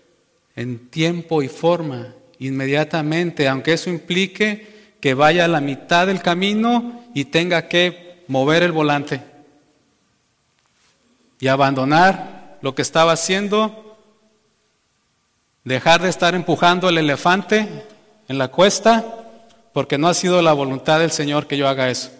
[0.56, 7.04] en tiempo y forma, inmediatamente, aunque eso implique que vaya a la mitad del camino
[7.14, 9.29] y tenga que mover el volante
[11.40, 13.96] y abandonar lo que estaba haciendo,
[15.64, 17.86] dejar de estar empujando el elefante
[18.28, 19.04] en la cuesta
[19.72, 22.10] porque no ha sido la voluntad del Señor que yo haga eso.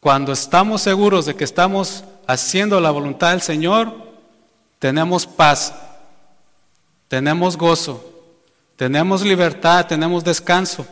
[0.00, 3.94] Cuando estamos seguros de que estamos haciendo la voluntad del Señor,
[4.78, 5.74] tenemos paz,
[7.06, 8.02] tenemos gozo,
[8.76, 10.86] tenemos libertad, tenemos descanso.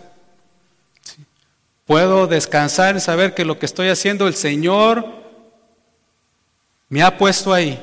[1.86, 5.17] Puedo descansar y saber que lo que estoy haciendo el Señor
[6.88, 7.82] me ha puesto ahí.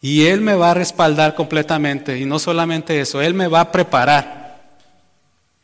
[0.00, 2.18] Y Él me va a respaldar completamente.
[2.18, 4.60] Y no solamente eso, Él me va a preparar.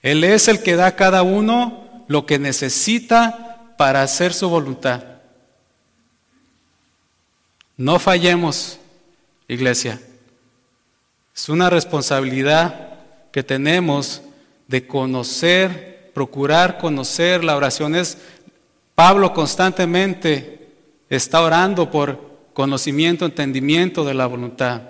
[0.01, 5.05] Él es el que da a cada uno lo que necesita para hacer su voluntad.
[7.76, 8.78] No fallemos,
[9.49, 10.01] iglesia.
[11.34, 12.99] Es una responsabilidad
[13.30, 14.22] que tenemos
[14.68, 17.43] de conocer, procurar conocer.
[17.45, 18.18] La oración es,
[18.95, 20.62] Pablo constantemente
[21.17, 22.19] está orando por
[22.53, 24.83] conocimiento, entendimiento de la voluntad.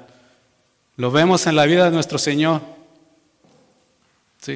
[0.97, 2.61] Lo vemos en la vida de nuestro Señor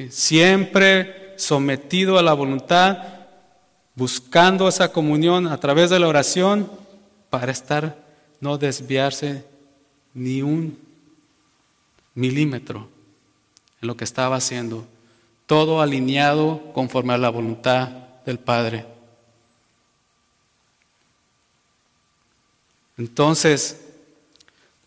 [0.09, 2.97] siempre sometido a la voluntad,
[3.95, 6.69] buscando esa comunión a través de la oración
[7.29, 7.97] para estar,
[8.41, 9.45] no desviarse
[10.13, 10.77] ni un
[12.15, 12.89] milímetro
[13.81, 14.85] en lo que estaba haciendo,
[15.45, 17.89] todo alineado conforme a la voluntad
[18.25, 18.85] del Padre.
[22.97, 23.81] Entonces,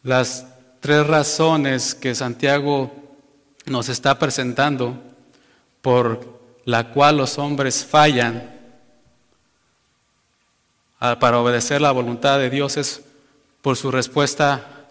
[0.02, 0.46] las
[0.80, 2.90] tres razones que Santiago
[3.66, 4.98] nos está presentando,
[5.80, 8.58] por la cual los hombres fallan
[10.98, 13.02] para obedecer la voluntad de Dios, es
[13.62, 14.86] por su respuesta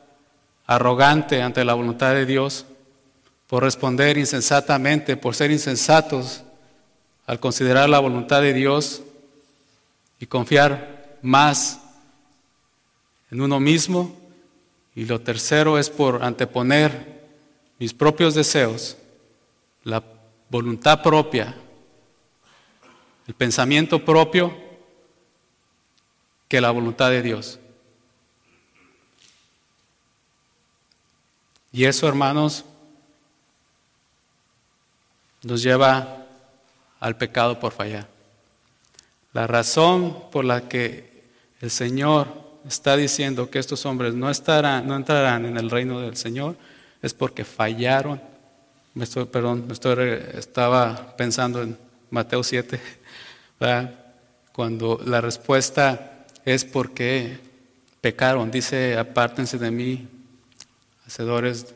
[0.65, 2.65] arrogante ante la voluntad de Dios,
[3.47, 6.43] por responder insensatamente, por ser insensatos
[7.26, 9.01] al considerar la voluntad de Dios
[10.20, 11.80] y confiar más
[13.32, 14.16] en uno mismo.
[14.96, 17.20] Y lo tercero es por anteponer
[17.78, 18.98] mis propios deseos,
[19.84, 20.04] la
[20.50, 21.56] voluntad propia,
[23.28, 24.54] el pensamiento propio,
[26.48, 27.60] que la voluntad de Dios.
[31.72, 32.66] Y eso, hermanos,
[35.44, 36.26] nos lleva
[37.00, 38.10] al pecado por fallar.
[39.32, 41.24] La razón por la que
[41.62, 46.15] el Señor está diciendo que estos hombres no estarán, no entrarán en el reino del
[46.15, 46.55] Señor,
[47.01, 48.22] es porque fallaron.
[49.32, 51.78] Perdón, me estoy, estaba pensando en
[52.11, 52.80] Mateo 7,
[54.51, 57.39] cuando la respuesta es porque
[58.01, 58.51] pecaron.
[58.51, 60.07] Dice, apártense de mí,
[61.07, 61.74] hacedores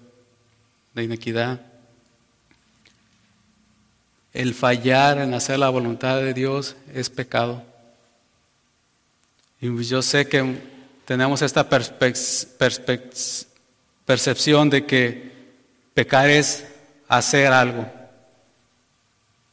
[0.94, 1.60] de inequidad.
[4.32, 7.64] El fallar en hacer la voluntad de Dios es pecado.
[9.60, 10.73] Y yo sé que
[11.06, 11.68] tenemos esta
[14.06, 15.32] percepción de que
[15.94, 16.66] pecar es
[17.08, 17.86] hacer algo.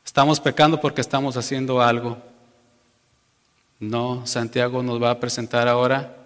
[0.05, 2.19] Estamos pecando porque estamos haciendo algo.
[3.79, 6.17] No, Santiago nos va a presentar ahora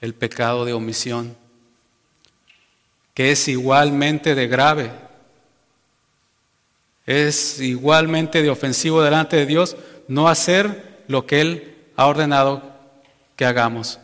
[0.00, 1.36] el pecado de omisión,
[3.14, 4.92] que es igualmente de grave,
[7.06, 9.76] es igualmente de ofensivo delante de Dios
[10.08, 12.62] no hacer lo que Él ha ordenado
[13.36, 13.98] que hagamos.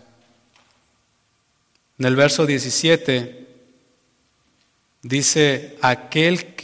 [1.99, 3.43] En el verso 17
[5.03, 6.55] Dice, aquel,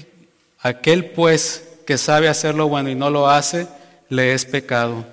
[0.61, 3.67] aquel pues que sabe hacer lo bueno y no lo hace,
[4.09, 5.05] le es pecado.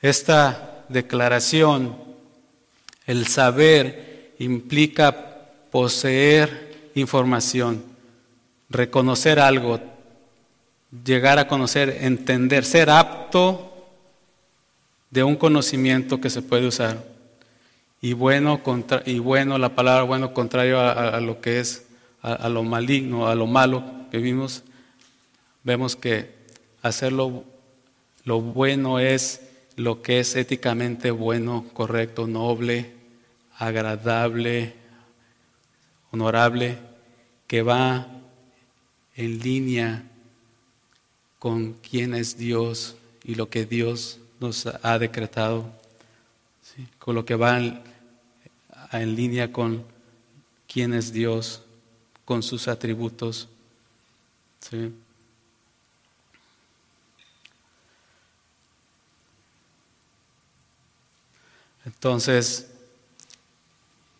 [0.00, 1.96] Esta declaración,
[3.06, 5.40] el saber, implica
[5.72, 7.82] poseer información,
[8.68, 9.80] reconocer algo,
[11.04, 13.73] llegar a conocer, entender, ser apto
[15.14, 17.04] de un conocimiento que se puede usar.
[18.00, 21.86] Y bueno, contra, y bueno la palabra bueno contrario a, lo que es,
[22.20, 24.64] a, lo maligno, a lo malo que vimos,
[25.62, 26.34] vemos que
[26.82, 27.44] hacerlo
[28.24, 29.40] lo bueno es
[29.76, 32.92] lo que es éticamente bueno, correcto, noble,
[33.56, 34.74] agradable,
[36.10, 36.76] honorable,
[37.46, 38.08] que va
[39.14, 40.02] en línea
[41.38, 45.70] con quién es Dios y lo que Dios nos ha decretado,
[46.98, 49.84] con lo que va en, línea con
[50.66, 51.62] quién es Dios,
[52.24, 53.48] con sus atributos.
[61.84, 62.70] Entonces,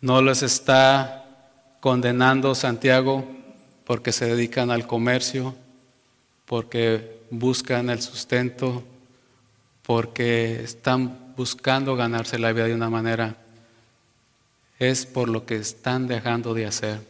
[0.01, 1.25] no les está
[1.79, 3.27] condenando Santiago
[3.85, 5.55] porque se dedican al comercio,
[6.45, 8.83] porque buscan el sustento,
[9.85, 13.37] porque están buscando ganarse la vida de una manera.
[14.79, 17.01] Es por lo que están dejando de hacer.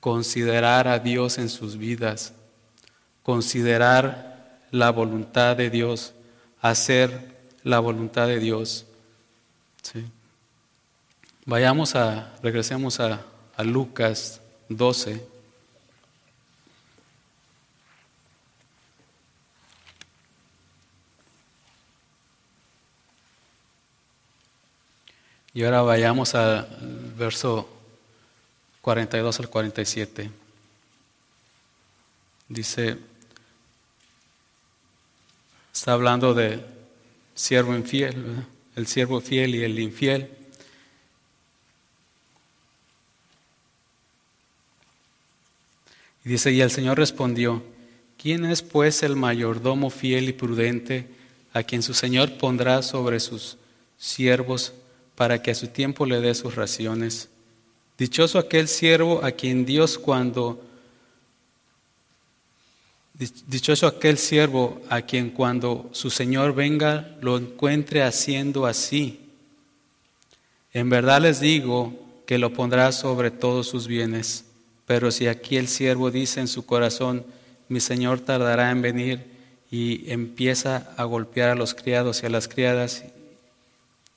[0.00, 2.34] Considerar a Dios en sus vidas,
[3.22, 6.14] considerar la voluntad de Dios,
[6.60, 8.86] hacer la voluntad de Dios.
[11.44, 13.24] Vayamos a, regresemos a,
[13.56, 15.31] a Lucas 12.
[25.54, 26.66] Y ahora vayamos al
[27.16, 27.68] verso
[28.80, 30.30] 42 al 47.
[32.48, 32.96] Dice,
[35.72, 36.64] está hablando de
[37.34, 38.46] siervo infiel,
[38.76, 40.30] el siervo fiel y el infiel.
[46.24, 47.62] Y dice, y el Señor respondió,
[48.16, 51.08] ¿quién es pues el mayordomo fiel y prudente
[51.52, 53.58] a quien su Señor pondrá sobre sus
[53.98, 54.72] siervos
[55.14, 57.28] para que a su tiempo le dé sus raciones?
[57.98, 60.62] Dichoso aquel siervo a quien Dios cuando
[63.46, 69.20] Dichoso aquel siervo a quien cuando su Señor venga lo encuentre haciendo así.
[70.72, 71.92] En verdad les digo
[72.26, 74.46] que lo pondrá sobre todos sus bienes.
[74.86, 77.24] Pero si aquí el siervo dice en su corazón,
[77.68, 79.24] mi Señor tardará en venir
[79.70, 83.04] y empieza a golpear a los criados y a las criadas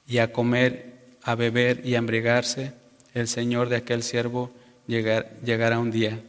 [0.07, 0.93] y a comer,
[1.23, 2.73] a beber y a embriagarse,
[3.13, 4.51] el Señor de aquel siervo
[4.87, 6.19] llegará un día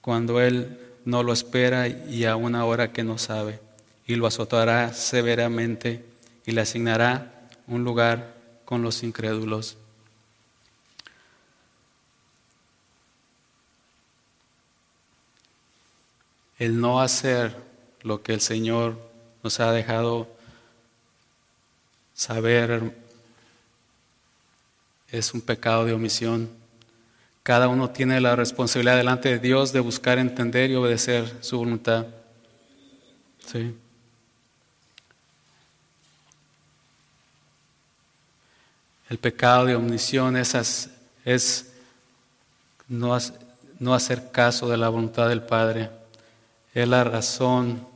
[0.00, 3.60] cuando él no lo espera y a una hora que no sabe,
[4.06, 6.04] y lo azotará severamente
[6.44, 8.34] y le asignará un lugar
[8.64, 9.76] con los incrédulos.
[16.58, 17.56] El no hacer
[18.02, 18.98] lo que el Señor
[19.42, 20.28] nos ha dejado
[22.14, 22.94] saber
[25.18, 26.64] es un pecado de omisión
[27.44, 32.06] cada uno tiene la responsabilidad delante de Dios de buscar entender y obedecer su voluntad.
[33.46, 33.74] Sí.
[39.10, 40.88] El pecado de omisión es,
[41.26, 41.70] es
[42.88, 43.14] no,
[43.78, 45.90] no, hacer caso de la voluntad del Padre.
[46.72, 47.86] Es la razón,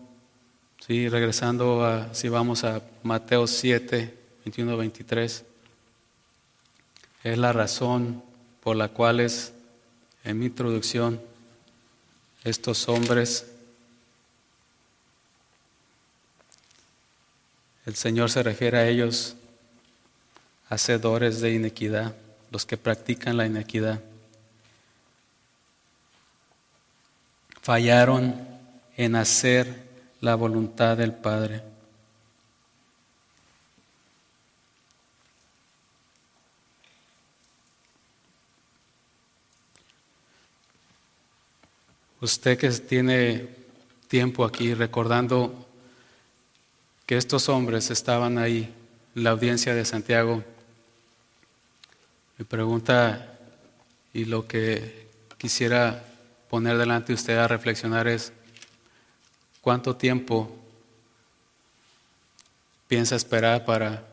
[0.87, 1.09] ¿sí?
[1.09, 4.15] regresando a, si vamos a Mateo 7,
[4.45, 5.45] 21, 23,
[7.25, 8.23] es la razón
[8.63, 9.53] por la cual es,
[10.25, 11.21] en mi introducción
[12.45, 13.47] estos hombres,
[17.87, 19.37] el Señor se refiere a ellos,
[20.69, 22.15] hacedores de inequidad,
[22.51, 24.01] los que practican la inequidad.
[27.63, 28.47] Fallaron
[28.97, 29.89] en hacer
[30.21, 31.63] la voluntad del Padre.
[42.21, 43.49] Usted que tiene
[44.09, 45.69] tiempo aquí recordando
[47.07, 48.75] que estos hombres estaban ahí,
[49.15, 50.43] en la audiencia de Santiago,
[52.37, 53.39] me pregunta
[54.13, 55.07] y lo que
[55.39, 56.05] quisiera
[56.51, 58.33] poner delante de usted a reflexionar es,
[59.61, 60.51] ¿cuánto tiempo
[62.89, 64.05] piensa esperar para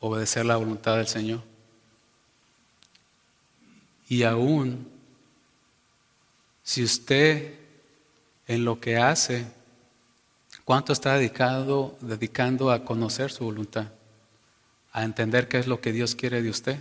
[0.00, 1.42] obedecer la voluntad del Señor?
[4.08, 4.99] Y aún
[6.70, 7.52] si usted
[8.46, 9.44] en lo que hace,
[10.64, 13.88] ¿cuánto está dedicado, dedicando a conocer su voluntad?
[14.92, 16.78] A entender qué es lo que Dios quiere de usted.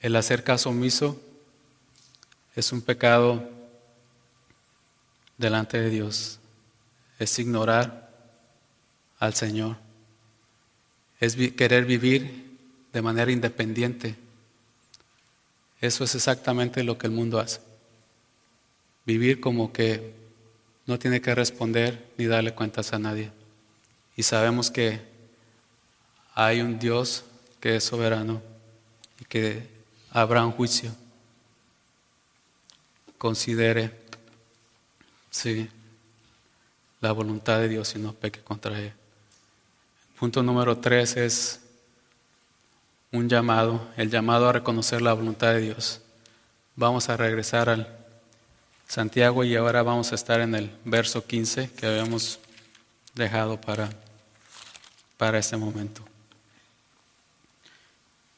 [0.00, 1.22] El hacer caso omiso
[2.56, 3.48] es un pecado
[5.38, 6.40] delante de Dios.
[7.20, 8.10] Es ignorar
[9.20, 9.76] al Señor.
[11.20, 12.49] Es querer vivir
[12.92, 14.16] de manera independiente.
[15.80, 17.60] Eso es exactamente lo que el mundo hace.
[19.06, 20.14] Vivir como que
[20.86, 23.30] no tiene que responder ni darle cuentas a nadie.
[24.16, 25.00] Y sabemos que
[26.34, 27.24] hay un Dios
[27.60, 28.42] que es soberano
[29.20, 29.68] y que
[30.10, 30.90] habrá un juicio.
[33.18, 33.92] Considere,
[35.30, 35.68] sí,
[37.00, 38.92] la voluntad de Dios y no peque contra él.
[40.18, 41.60] Punto número tres es
[43.12, 46.00] un llamado, el llamado a reconocer la voluntad de Dios.
[46.76, 47.88] Vamos a regresar al
[48.86, 52.38] Santiago y ahora vamos a estar en el verso 15 que habíamos
[53.14, 53.90] dejado para,
[55.16, 56.02] para este momento.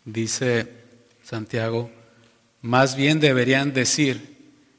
[0.04, 0.72] Dice
[1.22, 1.90] Santiago,
[2.60, 4.32] más bien deberían decir,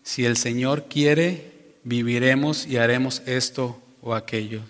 [0.03, 4.61] si el Señor quiere, viviremos y haremos esto o aquello.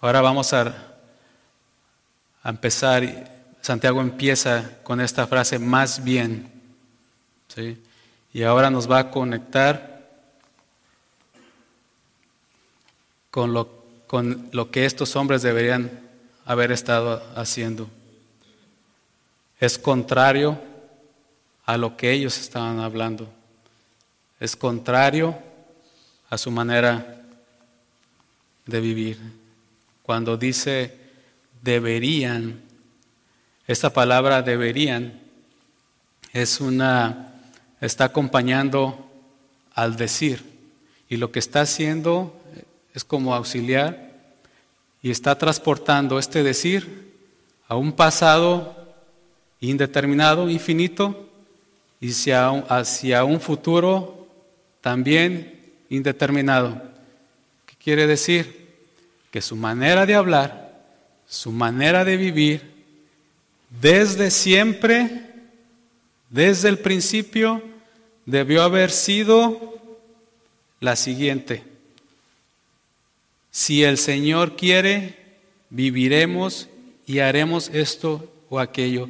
[0.00, 0.89] Ahora vamos a
[2.42, 3.30] a empezar,
[3.60, 6.50] Santiago empieza con esta frase más bien.
[7.48, 7.82] ¿sí?
[8.32, 10.08] Y ahora nos va a conectar
[13.30, 15.90] con lo, con lo que estos hombres deberían
[16.44, 17.88] haber estado haciendo.
[19.58, 20.58] Es contrario
[21.66, 23.28] a lo que ellos estaban hablando.
[24.40, 25.38] Es contrario
[26.30, 27.22] a su manera
[28.64, 29.18] de vivir.
[30.02, 30.99] Cuando dice
[31.62, 32.60] deberían,
[33.66, 35.20] esta palabra deberían
[36.32, 37.34] es una,
[37.80, 39.10] está acompañando
[39.74, 40.44] al decir.
[41.08, 42.40] Y lo que está haciendo
[42.94, 44.10] es como auxiliar
[45.02, 47.12] y está transportando este decir
[47.66, 48.76] a un pasado
[49.60, 51.28] indeterminado, infinito,
[52.00, 54.26] y hacia, hacia un futuro
[54.80, 56.80] también indeterminado.
[57.66, 58.68] ¿Qué quiere decir?
[59.30, 60.69] Que su manera de hablar
[61.30, 62.60] su manera de vivir
[63.80, 65.30] desde siempre,
[66.28, 67.62] desde el principio,
[68.26, 69.78] debió haber sido
[70.80, 71.62] la siguiente.
[73.52, 75.16] Si el Señor quiere,
[75.70, 76.68] viviremos
[77.06, 79.08] y haremos esto o aquello.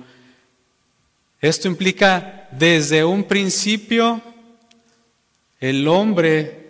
[1.40, 4.22] Esto implica desde un principio
[5.58, 6.68] el hombre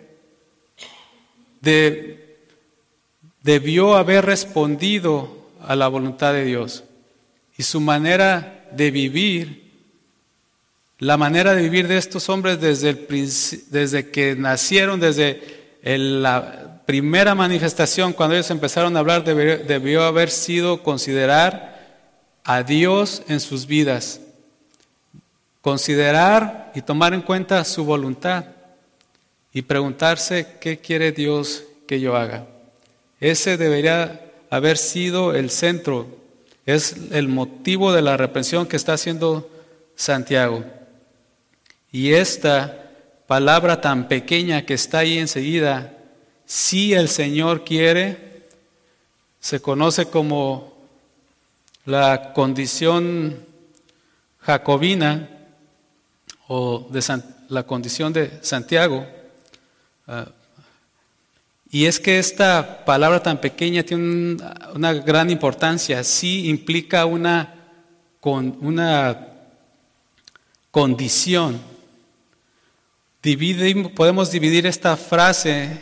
[3.41, 6.83] debió haber respondido a la voluntad de Dios.
[7.57, 9.71] Y su manera de vivir,
[10.99, 13.07] la manera de vivir de estos hombres desde, el,
[13.69, 15.41] desde que nacieron, desde
[15.83, 21.71] la primera manifestación, cuando ellos empezaron a hablar, debió, haber sido considerar
[22.43, 24.21] a Dios en sus vidas,
[25.61, 28.45] considerar y tomar en cuenta su voluntad
[29.53, 32.47] y preguntarse qué quiere Dios que yo haga.
[33.19, 36.07] Ese debería haber sido el centro,
[36.65, 39.49] es el motivo de la reprensión que está haciendo
[39.95, 40.63] Santiago.
[41.91, 42.91] Y esta
[43.27, 45.97] palabra tan pequeña que está ahí enseguida,
[46.45, 48.43] si el Señor quiere,
[49.39, 50.73] se conoce como
[51.85, 53.45] la condición
[54.39, 55.29] jacobina
[56.49, 57.01] o de
[57.47, 59.07] la condición de Santiago.
[60.07, 60.27] Ah,
[61.73, 64.35] y es que esta palabra tan pequeña tiene
[64.75, 67.55] una gran importancia, sí implica una,
[68.21, 69.27] una
[70.69, 71.61] condición.
[73.95, 75.79] podemos dividir esta frase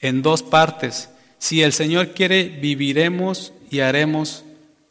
[0.00, 1.10] en dos partes.
[1.38, 4.44] Si el Señor quiere, viviremos y haremos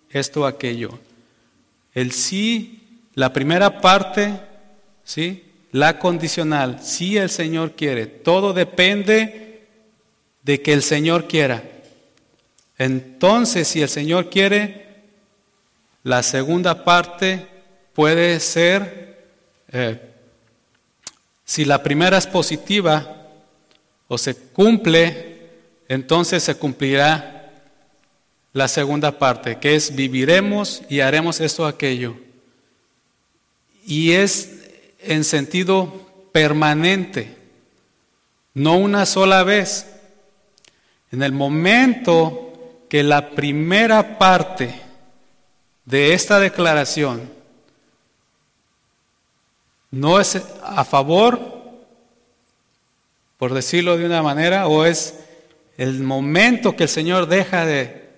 [0.10, 1.00] esto o aquello.
[1.94, 4.38] El sí, la primera parte,
[5.06, 5.46] ¿sí?
[5.72, 9.47] la condicional, si el Señor quiere, todo depende
[10.48, 11.62] de que el Señor quiera.
[12.78, 14.88] Entonces, si el Señor quiere,
[16.04, 17.45] la segunda parte
[17.93, 19.26] puede ser,
[19.74, 20.00] eh,
[21.43, 23.26] si la primera es positiva
[24.08, 25.50] o se cumple,
[25.89, 27.52] entonces se cumplirá
[28.54, 32.16] la segunda parte, que es viviremos y haremos esto o aquello.
[33.86, 34.50] Y es
[35.00, 37.36] en sentido permanente,
[38.54, 39.88] no una sola vez.
[41.12, 44.82] En el momento que la primera parte
[45.86, 47.30] de esta declaración
[49.91, 51.39] no es a favor,
[53.38, 55.20] por decirlo de una manera, o es
[55.78, 58.10] el momento que el Señor deja de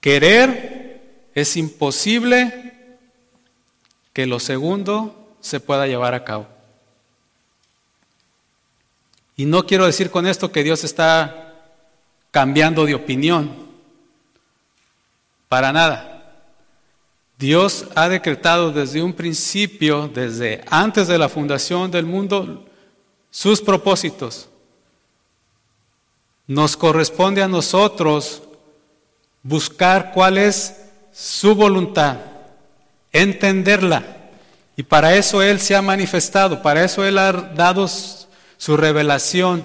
[0.00, 2.72] querer, es imposible
[4.12, 6.46] que lo segundo se pueda llevar a cabo.
[9.36, 11.49] Y no quiero decir con esto que Dios está
[12.30, 13.50] cambiando de opinión,
[15.48, 16.06] para nada.
[17.38, 22.66] Dios ha decretado desde un principio, desde antes de la fundación del mundo,
[23.30, 24.48] sus propósitos.
[26.46, 28.42] Nos corresponde a nosotros
[29.42, 30.76] buscar cuál es
[31.12, 32.16] su voluntad,
[33.12, 34.04] entenderla.
[34.76, 39.64] Y para eso Él se ha manifestado, para eso Él ha dado su revelación.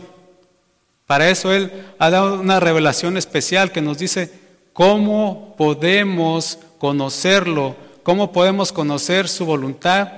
[1.06, 4.32] Para eso Él ha dado una revelación especial que nos dice
[4.74, 10.10] cómo podemos conocerlo, cómo podemos conocer su voluntad,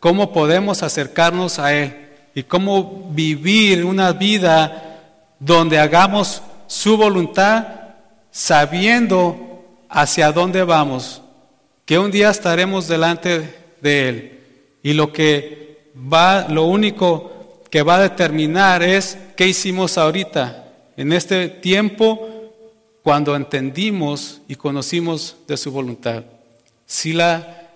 [0.00, 5.00] cómo podemos acercarnos a Él y cómo vivir una vida
[5.38, 7.66] donde hagamos su voluntad
[8.30, 11.22] sabiendo hacia dónde vamos,
[11.86, 14.40] que un día estaremos delante de Él.
[14.82, 21.12] Y lo que va, lo único que va a determinar es qué hicimos ahorita, en
[21.12, 22.28] este tiempo,
[23.02, 26.24] cuando entendimos y conocimos de su voluntad.
[26.86, 27.68] Si, la,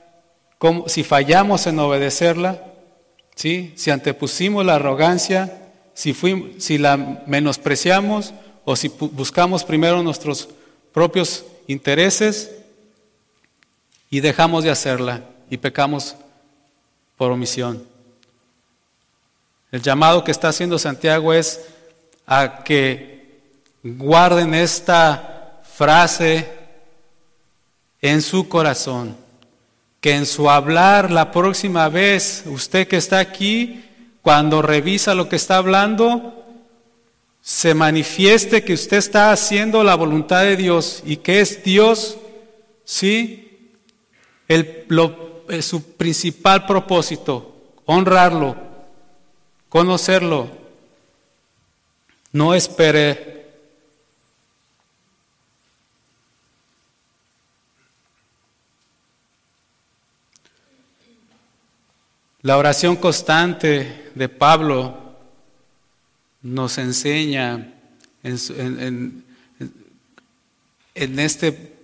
[0.86, 2.64] si fallamos en obedecerla,
[3.34, 6.14] si antepusimos la arrogancia, si,
[6.58, 8.32] si la menospreciamos
[8.64, 10.48] o si buscamos primero nuestros
[10.92, 12.50] propios intereses
[14.10, 16.16] y dejamos de hacerla y pecamos
[17.16, 17.82] por omisión.
[19.70, 21.60] El llamado que está haciendo Santiago es
[22.26, 23.40] a que
[23.82, 26.48] guarden esta frase
[28.00, 29.16] en su corazón,
[30.00, 33.84] que en su hablar la próxima vez, usted que está aquí,
[34.22, 36.44] cuando revisa lo que está hablando,
[37.40, 42.18] se manifieste que usted está haciendo la voluntad de Dios y que es Dios,
[42.84, 43.70] ¿sí?
[44.48, 44.86] El,
[45.62, 48.67] su principal propósito, honrarlo,
[49.68, 50.48] conocerlo.
[52.32, 53.38] No espere
[62.42, 64.96] La oración constante de Pablo
[66.40, 67.74] nos enseña
[68.22, 69.24] en,
[70.94, 71.74] este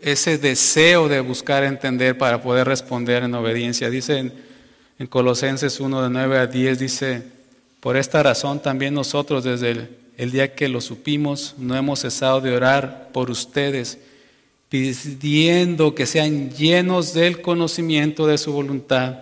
[0.00, 3.90] ese deseo de buscar entender para poder responder en obediencia.
[3.90, 4.47] Dice en,
[4.98, 7.22] en Colosenses 1 de 9 a 10 dice,
[7.80, 12.54] por esta razón también nosotros desde el, día que lo supimos no hemos cesado de
[12.54, 13.98] orar por ustedes,
[14.68, 19.18] pidiendo que sean llenos del conocimiento de su voluntad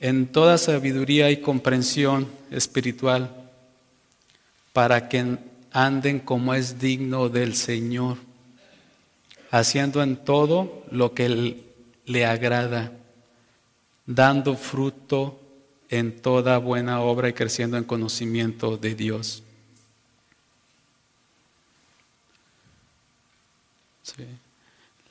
[0.00, 3.30] en toda sabiduría y comprensión espiritual,
[4.72, 5.36] para que
[5.72, 8.16] anden como es digno del Señor,
[9.50, 11.62] haciendo en todo lo que
[12.06, 12.92] le agrada
[14.10, 15.40] dando fruto
[15.88, 19.44] en toda buena obra y creciendo en conocimiento de Dios.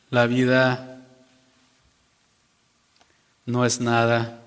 [0.09, 1.05] La vida
[3.45, 4.41] no es nada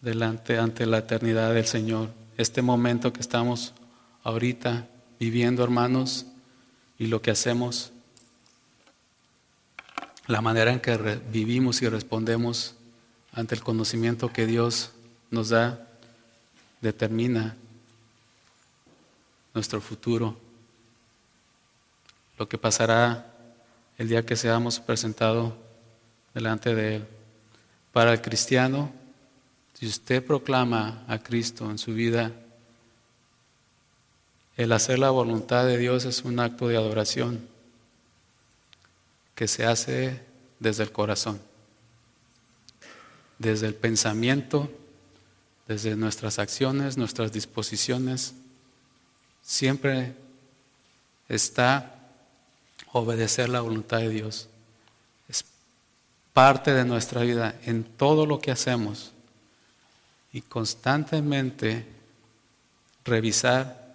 [0.00, 2.10] delante ante la eternidad del Señor.
[2.36, 3.74] Este momento que estamos
[4.24, 4.88] ahorita
[5.20, 6.26] viviendo, hermanos,
[6.98, 7.92] y lo que hacemos
[10.26, 10.96] la manera en que
[11.30, 12.74] vivimos y respondemos
[13.32, 14.90] ante el conocimiento que Dios
[15.30, 15.86] nos da
[16.80, 17.56] determina
[19.54, 20.36] nuestro futuro,
[22.38, 23.32] lo que pasará
[23.98, 25.54] el día que seamos presentados
[26.34, 27.06] delante de Él.
[27.92, 28.92] Para el cristiano,
[29.74, 32.32] si usted proclama a Cristo en su vida,
[34.56, 37.55] el hacer la voluntad de Dios es un acto de adoración
[39.36, 40.20] que se hace
[40.58, 41.40] desde el corazón,
[43.38, 44.68] desde el pensamiento,
[45.68, 48.34] desde nuestras acciones, nuestras disposiciones.
[49.42, 50.14] Siempre
[51.28, 51.92] está
[52.92, 54.48] obedecer la voluntad de Dios.
[55.28, 55.44] Es
[56.32, 59.12] parte de nuestra vida en todo lo que hacemos
[60.32, 61.86] y constantemente
[63.04, 63.94] revisar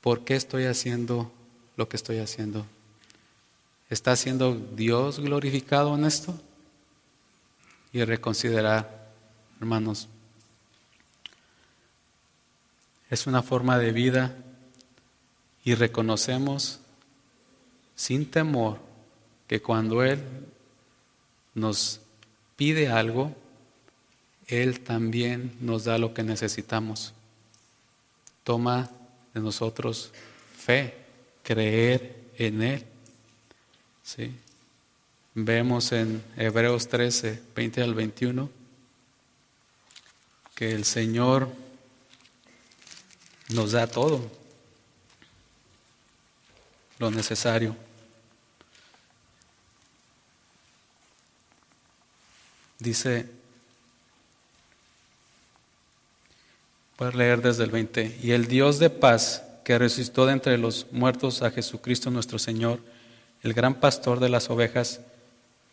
[0.00, 1.30] por qué estoy haciendo
[1.76, 2.66] lo que estoy haciendo.
[3.92, 6.34] ¿Está siendo Dios glorificado en esto?
[7.92, 9.12] Y reconsiderar,
[9.60, 10.08] hermanos,
[13.10, 14.34] es una forma de vida
[15.62, 16.80] y reconocemos
[17.94, 18.78] sin temor
[19.46, 20.22] que cuando Él
[21.52, 22.00] nos
[22.56, 23.36] pide algo,
[24.46, 27.12] Él también nos da lo que necesitamos.
[28.42, 28.90] Toma
[29.34, 30.12] de nosotros
[30.56, 30.96] fe,
[31.42, 32.86] creer en Él
[34.02, 34.34] ¿sí?
[35.34, 38.50] Vemos en Hebreos 13, 20 al 21,
[40.54, 41.48] que el Señor
[43.48, 44.30] nos da todo
[46.98, 47.74] lo necesario.
[52.78, 53.26] Dice,
[56.98, 60.86] voy leer desde el 20, y el Dios de paz que resucitó de entre los
[60.90, 62.80] muertos a Jesucristo nuestro Señor,
[63.42, 65.00] el gran pastor de las ovejas,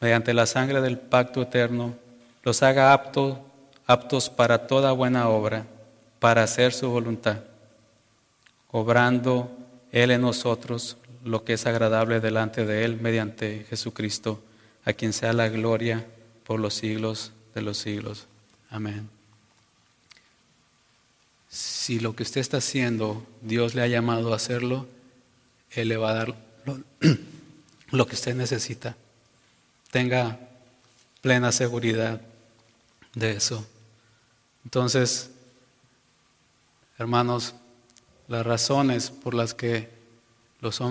[0.01, 1.95] mediante la sangre del pacto eterno,
[2.43, 5.65] los haga aptos para toda buena obra,
[6.20, 7.38] para hacer su voluntad,
[8.72, 9.51] obrando
[9.91, 14.41] Él en nosotros lo que es agradable delante de Él mediante Jesucristo,
[14.86, 16.05] a quien sea la gloria
[16.45, 18.28] por los siglos de los siglos.
[18.70, 19.09] Amén.
[21.49, 24.88] Si lo que usted está haciendo, Dios le ha llamado a hacerlo,
[25.72, 26.36] Él le va a dar
[27.91, 28.95] lo que usted necesita.
[29.91, 30.39] Tenga
[31.21, 32.21] plena seguridad
[33.13, 33.65] de eso.
[34.63, 35.31] Entonces,
[36.97, 37.55] hermanos,
[38.27, 39.89] las razones por las que
[40.61, 40.81] los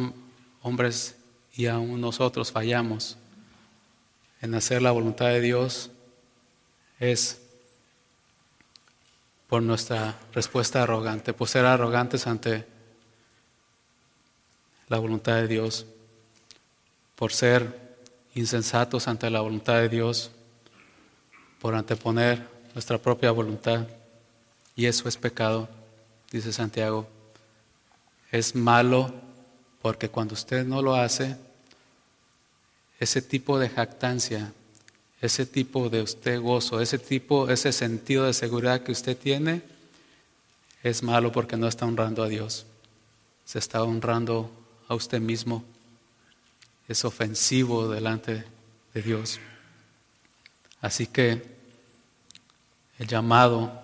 [0.62, 1.16] hombres
[1.54, 3.16] y aún nosotros fallamos
[4.40, 5.90] en hacer la voluntad de Dios
[7.00, 7.40] es
[9.48, 12.66] por nuestra respuesta arrogante, por ser arrogantes ante
[14.88, 15.86] la voluntad de Dios,
[17.18, 17.98] por ser
[18.36, 20.30] insensatos ante la voluntad de Dios,
[21.60, 23.88] por anteponer nuestra propia voluntad.
[24.76, 25.68] Y eso es pecado,
[26.30, 27.08] dice Santiago.
[28.30, 29.12] Es malo
[29.82, 31.36] porque cuando usted no lo hace,
[33.00, 34.52] ese tipo de jactancia,
[35.20, 39.62] ese tipo de usted gozo, ese tipo, ese sentido de seguridad que usted tiene,
[40.84, 42.64] es malo porque no está honrando a Dios.
[43.44, 44.52] Se está honrando
[44.86, 45.64] a usted mismo.
[46.88, 48.44] Es ofensivo delante
[48.94, 49.38] de Dios.
[50.80, 51.56] Así que
[52.98, 53.82] el llamado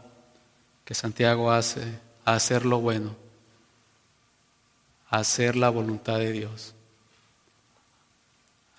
[0.85, 1.83] que Santiago hace
[2.25, 3.25] a hacer lo bueno
[5.15, 6.75] a hacer la voluntad de Dios,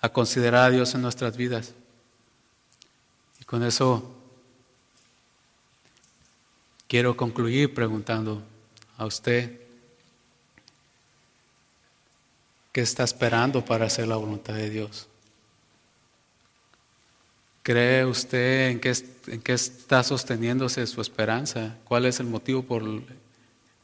[0.02, 1.72] a considerar a Dios en nuestras vidas.
[3.40, 4.14] Y con eso
[6.86, 8.42] quiero concluir preguntando
[8.98, 9.58] a usted,
[12.76, 15.08] ¿qué está esperando para hacer la voluntad de Dios?
[17.62, 18.92] ¿Cree usted en qué,
[19.28, 21.78] en qué está sosteniéndose su esperanza?
[21.84, 22.84] ¿Cuál es el motivo por,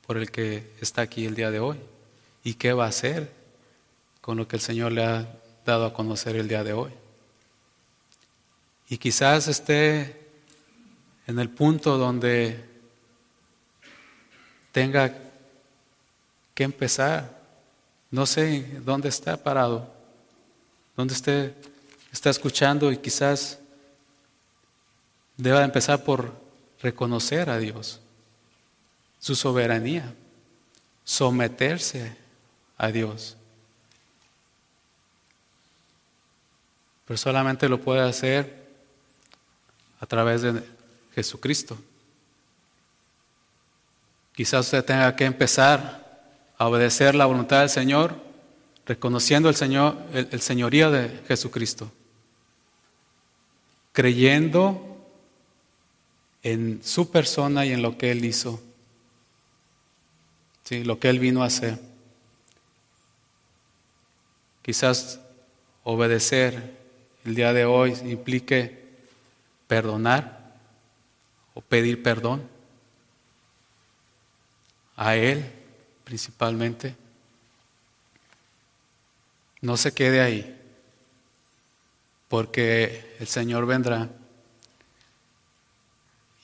[0.07, 1.79] por el que está aquí el día de hoy?
[2.45, 3.33] y qué va a hacer
[4.21, 6.93] con lo que el Señor le ha dado a conocer el día de hoy.
[8.89, 10.29] Y quizás esté
[11.27, 12.63] en el punto donde
[14.71, 15.17] tenga
[16.55, 17.42] que empezar.
[18.13, 19.91] No sé dónde está parado,
[20.95, 21.55] dónde usted
[22.13, 23.59] está escuchando y quizás
[25.39, 26.31] deba empezar por
[26.83, 28.01] reconocer a Dios,
[29.19, 30.15] su soberanía,
[31.05, 32.15] someterse
[32.77, 33.39] a Dios.
[37.07, 38.63] Pero solamente lo puede hacer
[40.01, 40.63] a través de
[41.15, 41.79] Jesucristo.
[44.35, 46.02] Quizás usted tenga que empezar
[46.63, 48.15] a obedecer la voluntad del Señor,
[48.87, 51.91] reconociendo el, Señor, el, señorío de Jesucristo,
[53.91, 55.05] creyendo
[56.45, 58.63] en su persona y en lo que Él hizo,
[60.63, 60.85] ¿sí?
[60.85, 61.81] lo que Él vino a hacer.
[64.63, 65.19] Quizás
[65.83, 66.79] obedecer
[67.25, 68.85] el día de hoy implique
[69.67, 70.55] perdonar
[71.55, 72.49] o pedir perdón
[74.95, 75.62] a Él
[76.13, 76.95] principalmente.
[79.63, 80.61] No se quede ahí,
[82.29, 84.11] porque el Señor vendrá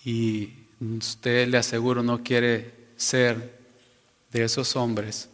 [0.06, 3.58] y usted le aseguro no quiere ser
[4.32, 5.28] de esos hombres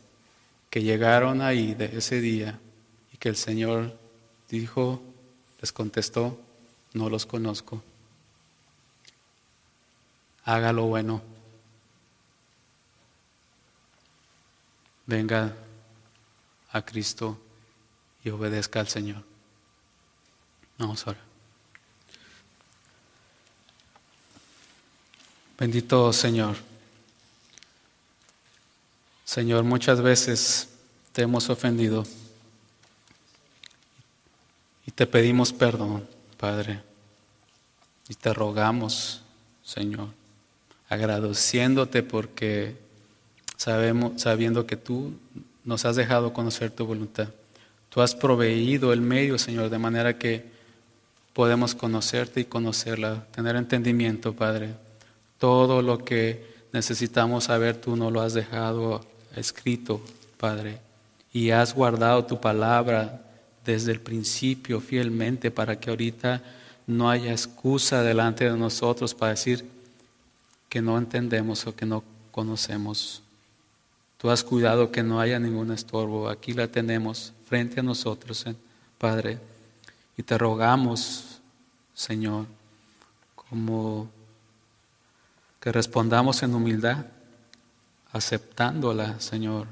[0.68, 2.58] que llegaron ahí de ese día
[3.20, 3.96] que el Señor
[4.50, 5.00] dijo,
[5.60, 6.40] les contestó,
[6.92, 7.84] no los conozco.
[10.44, 11.33] Haga lo bueno.
[15.06, 15.54] Venga
[16.70, 17.38] a Cristo
[18.24, 19.22] y obedezca al Señor.
[20.78, 21.20] Vamos ahora.
[25.58, 26.56] Bendito Señor.
[29.24, 30.68] Señor, muchas veces
[31.12, 32.04] te hemos ofendido.
[34.86, 36.82] Y te pedimos perdón, Padre.
[38.08, 39.22] Y te rogamos,
[39.62, 40.08] Señor,
[40.88, 42.83] agradeciéndote porque
[43.64, 45.14] sabemos, sabiendo que tú
[45.64, 47.28] nos has dejado conocer tu voluntad.
[47.88, 50.44] Tú has proveído el medio, Señor, de manera que
[51.32, 54.74] podemos conocerte y conocerla, tener entendimiento, Padre.
[55.38, 59.00] Todo lo que necesitamos saber, tú no lo has dejado
[59.34, 60.02] escrito,
[60.36, 60.80] Padre.
[61.32, 63.22] Y has guardado tu palabra
[63.64, 66.42] desde el principio fielmente para que ahorita
[66.86, 69.64] no haya excusa delante de nosotros para decir
[70.68, 73.23] que no entendemos o que no conocemos.
[74.24, 76.30] Tú has cuidado que no haya ningún estorbo.
[76.30, 78.56] Aquí la tenemos frente a nosotros, eh,
[78.96, 79.38] Padre.
[80.16, 81.42] Y te rogamos,
[81.92, 82.46] Señor,
[83.34, 84.08] como
[85.60, 87.04] que respondamos en humildad,
[88.12, 89.66] aceptándola, Señor,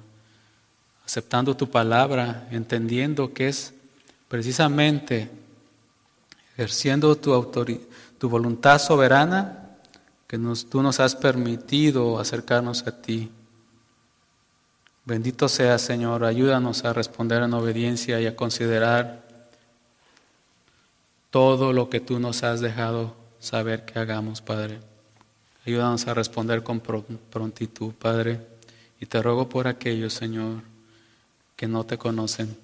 [1.06, 3.72] aceptando tu palabra, entendiendo que es
[4.28, 5.30] precisamente
[6.58, 7.42] ejerciendo tu,
[8.18, 9.78] tu voluntad soberana
[10.26, 10.36] que
[10.68, 13.32] tú nos has permitido acercarnos a ti.
[15.04, 19.22] Bendito sea, Señor, ayúdanos a responder en obediencia y a considerar
[21.30, 24.78] todo lo que tú nos has dejado saber que hagamos, Padre.
[25.66, 28.40] Ayúdanos a responder con prontitud, Padre.
[29.00, 30.62] Y te ruego por aquellos, Señor,
[31.56, 32.56] que no te conocen,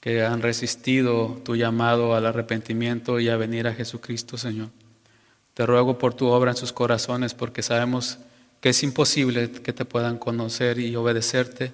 [0.00, 4.68] que han resistido tu llamado al arrepentimiento y a venir a Jesucristo, Señor.
[5.54, 9.84] Te ruego por tu obra en sus corazones, porque sabemos que es imposible que te
[9.84, 11.72] puedan conocer y obedecerte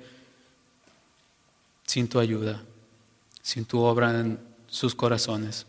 [1.87, 2.63] sin tu ayuda,
[3.43, 5.67] sin tu obra en sus corazones.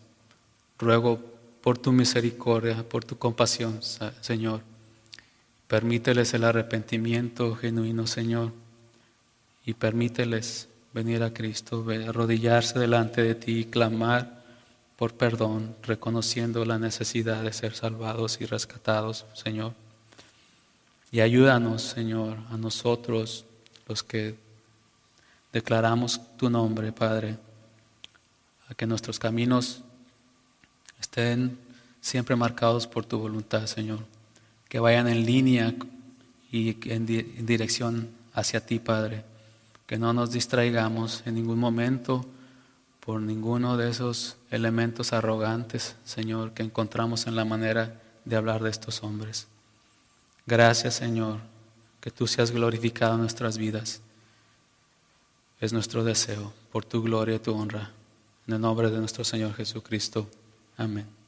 [0.78, 1.20] Ruego
[1.61, 3.80] por tu misericordia, por tu compasión,
[4.22, 4.61] Señor.
[5.68, 8.51] Permíteles el arrepentimiento genuino, Señor,
[9.66, 14.43] y permíteles venir a Cristo, arrodillarse delante de ti y clamar
[14.97, 19.82] por perdón, reconociendo la necesidad de ser salvados y rescatados, Señor.
[21.14, 23.45] Y ayúdanos, Señor, a nosotros,
[23.88, 24.36] los que
[25.53, 27.38] declaramos tu nombre, Padre,
[28.68, 29.82] a que nuestros caminos
[30.99, 31.57] estén
[32.01, 33.99] siempre marcados por tu voluntad, Señor,
[34.68, 35.74] que vayan en línea
[36.51, 37.05] y en,
[37.45, 39.24] dirección hacia ti, Padre
[39.93, 42.26] que no nos distraigamos en ningún momento
[42.99, 48.70] por ninguno de esos elementos arrogantes, Señor, que encontramos en la manera de hablar de
[48.70, 49.47] estos hombres.
[50.46, 51.39] Gracias, Señor,
[52.02, 54.02] que tú seas glorificado en nuestras vidas.
[55.60, 57.91] Es nuestro deseo, por tu gloria y tu honra.
[58.48, 60.28] En el nombre de nuestro Señor Jesucristo.
[60.76, 61.22] Amén.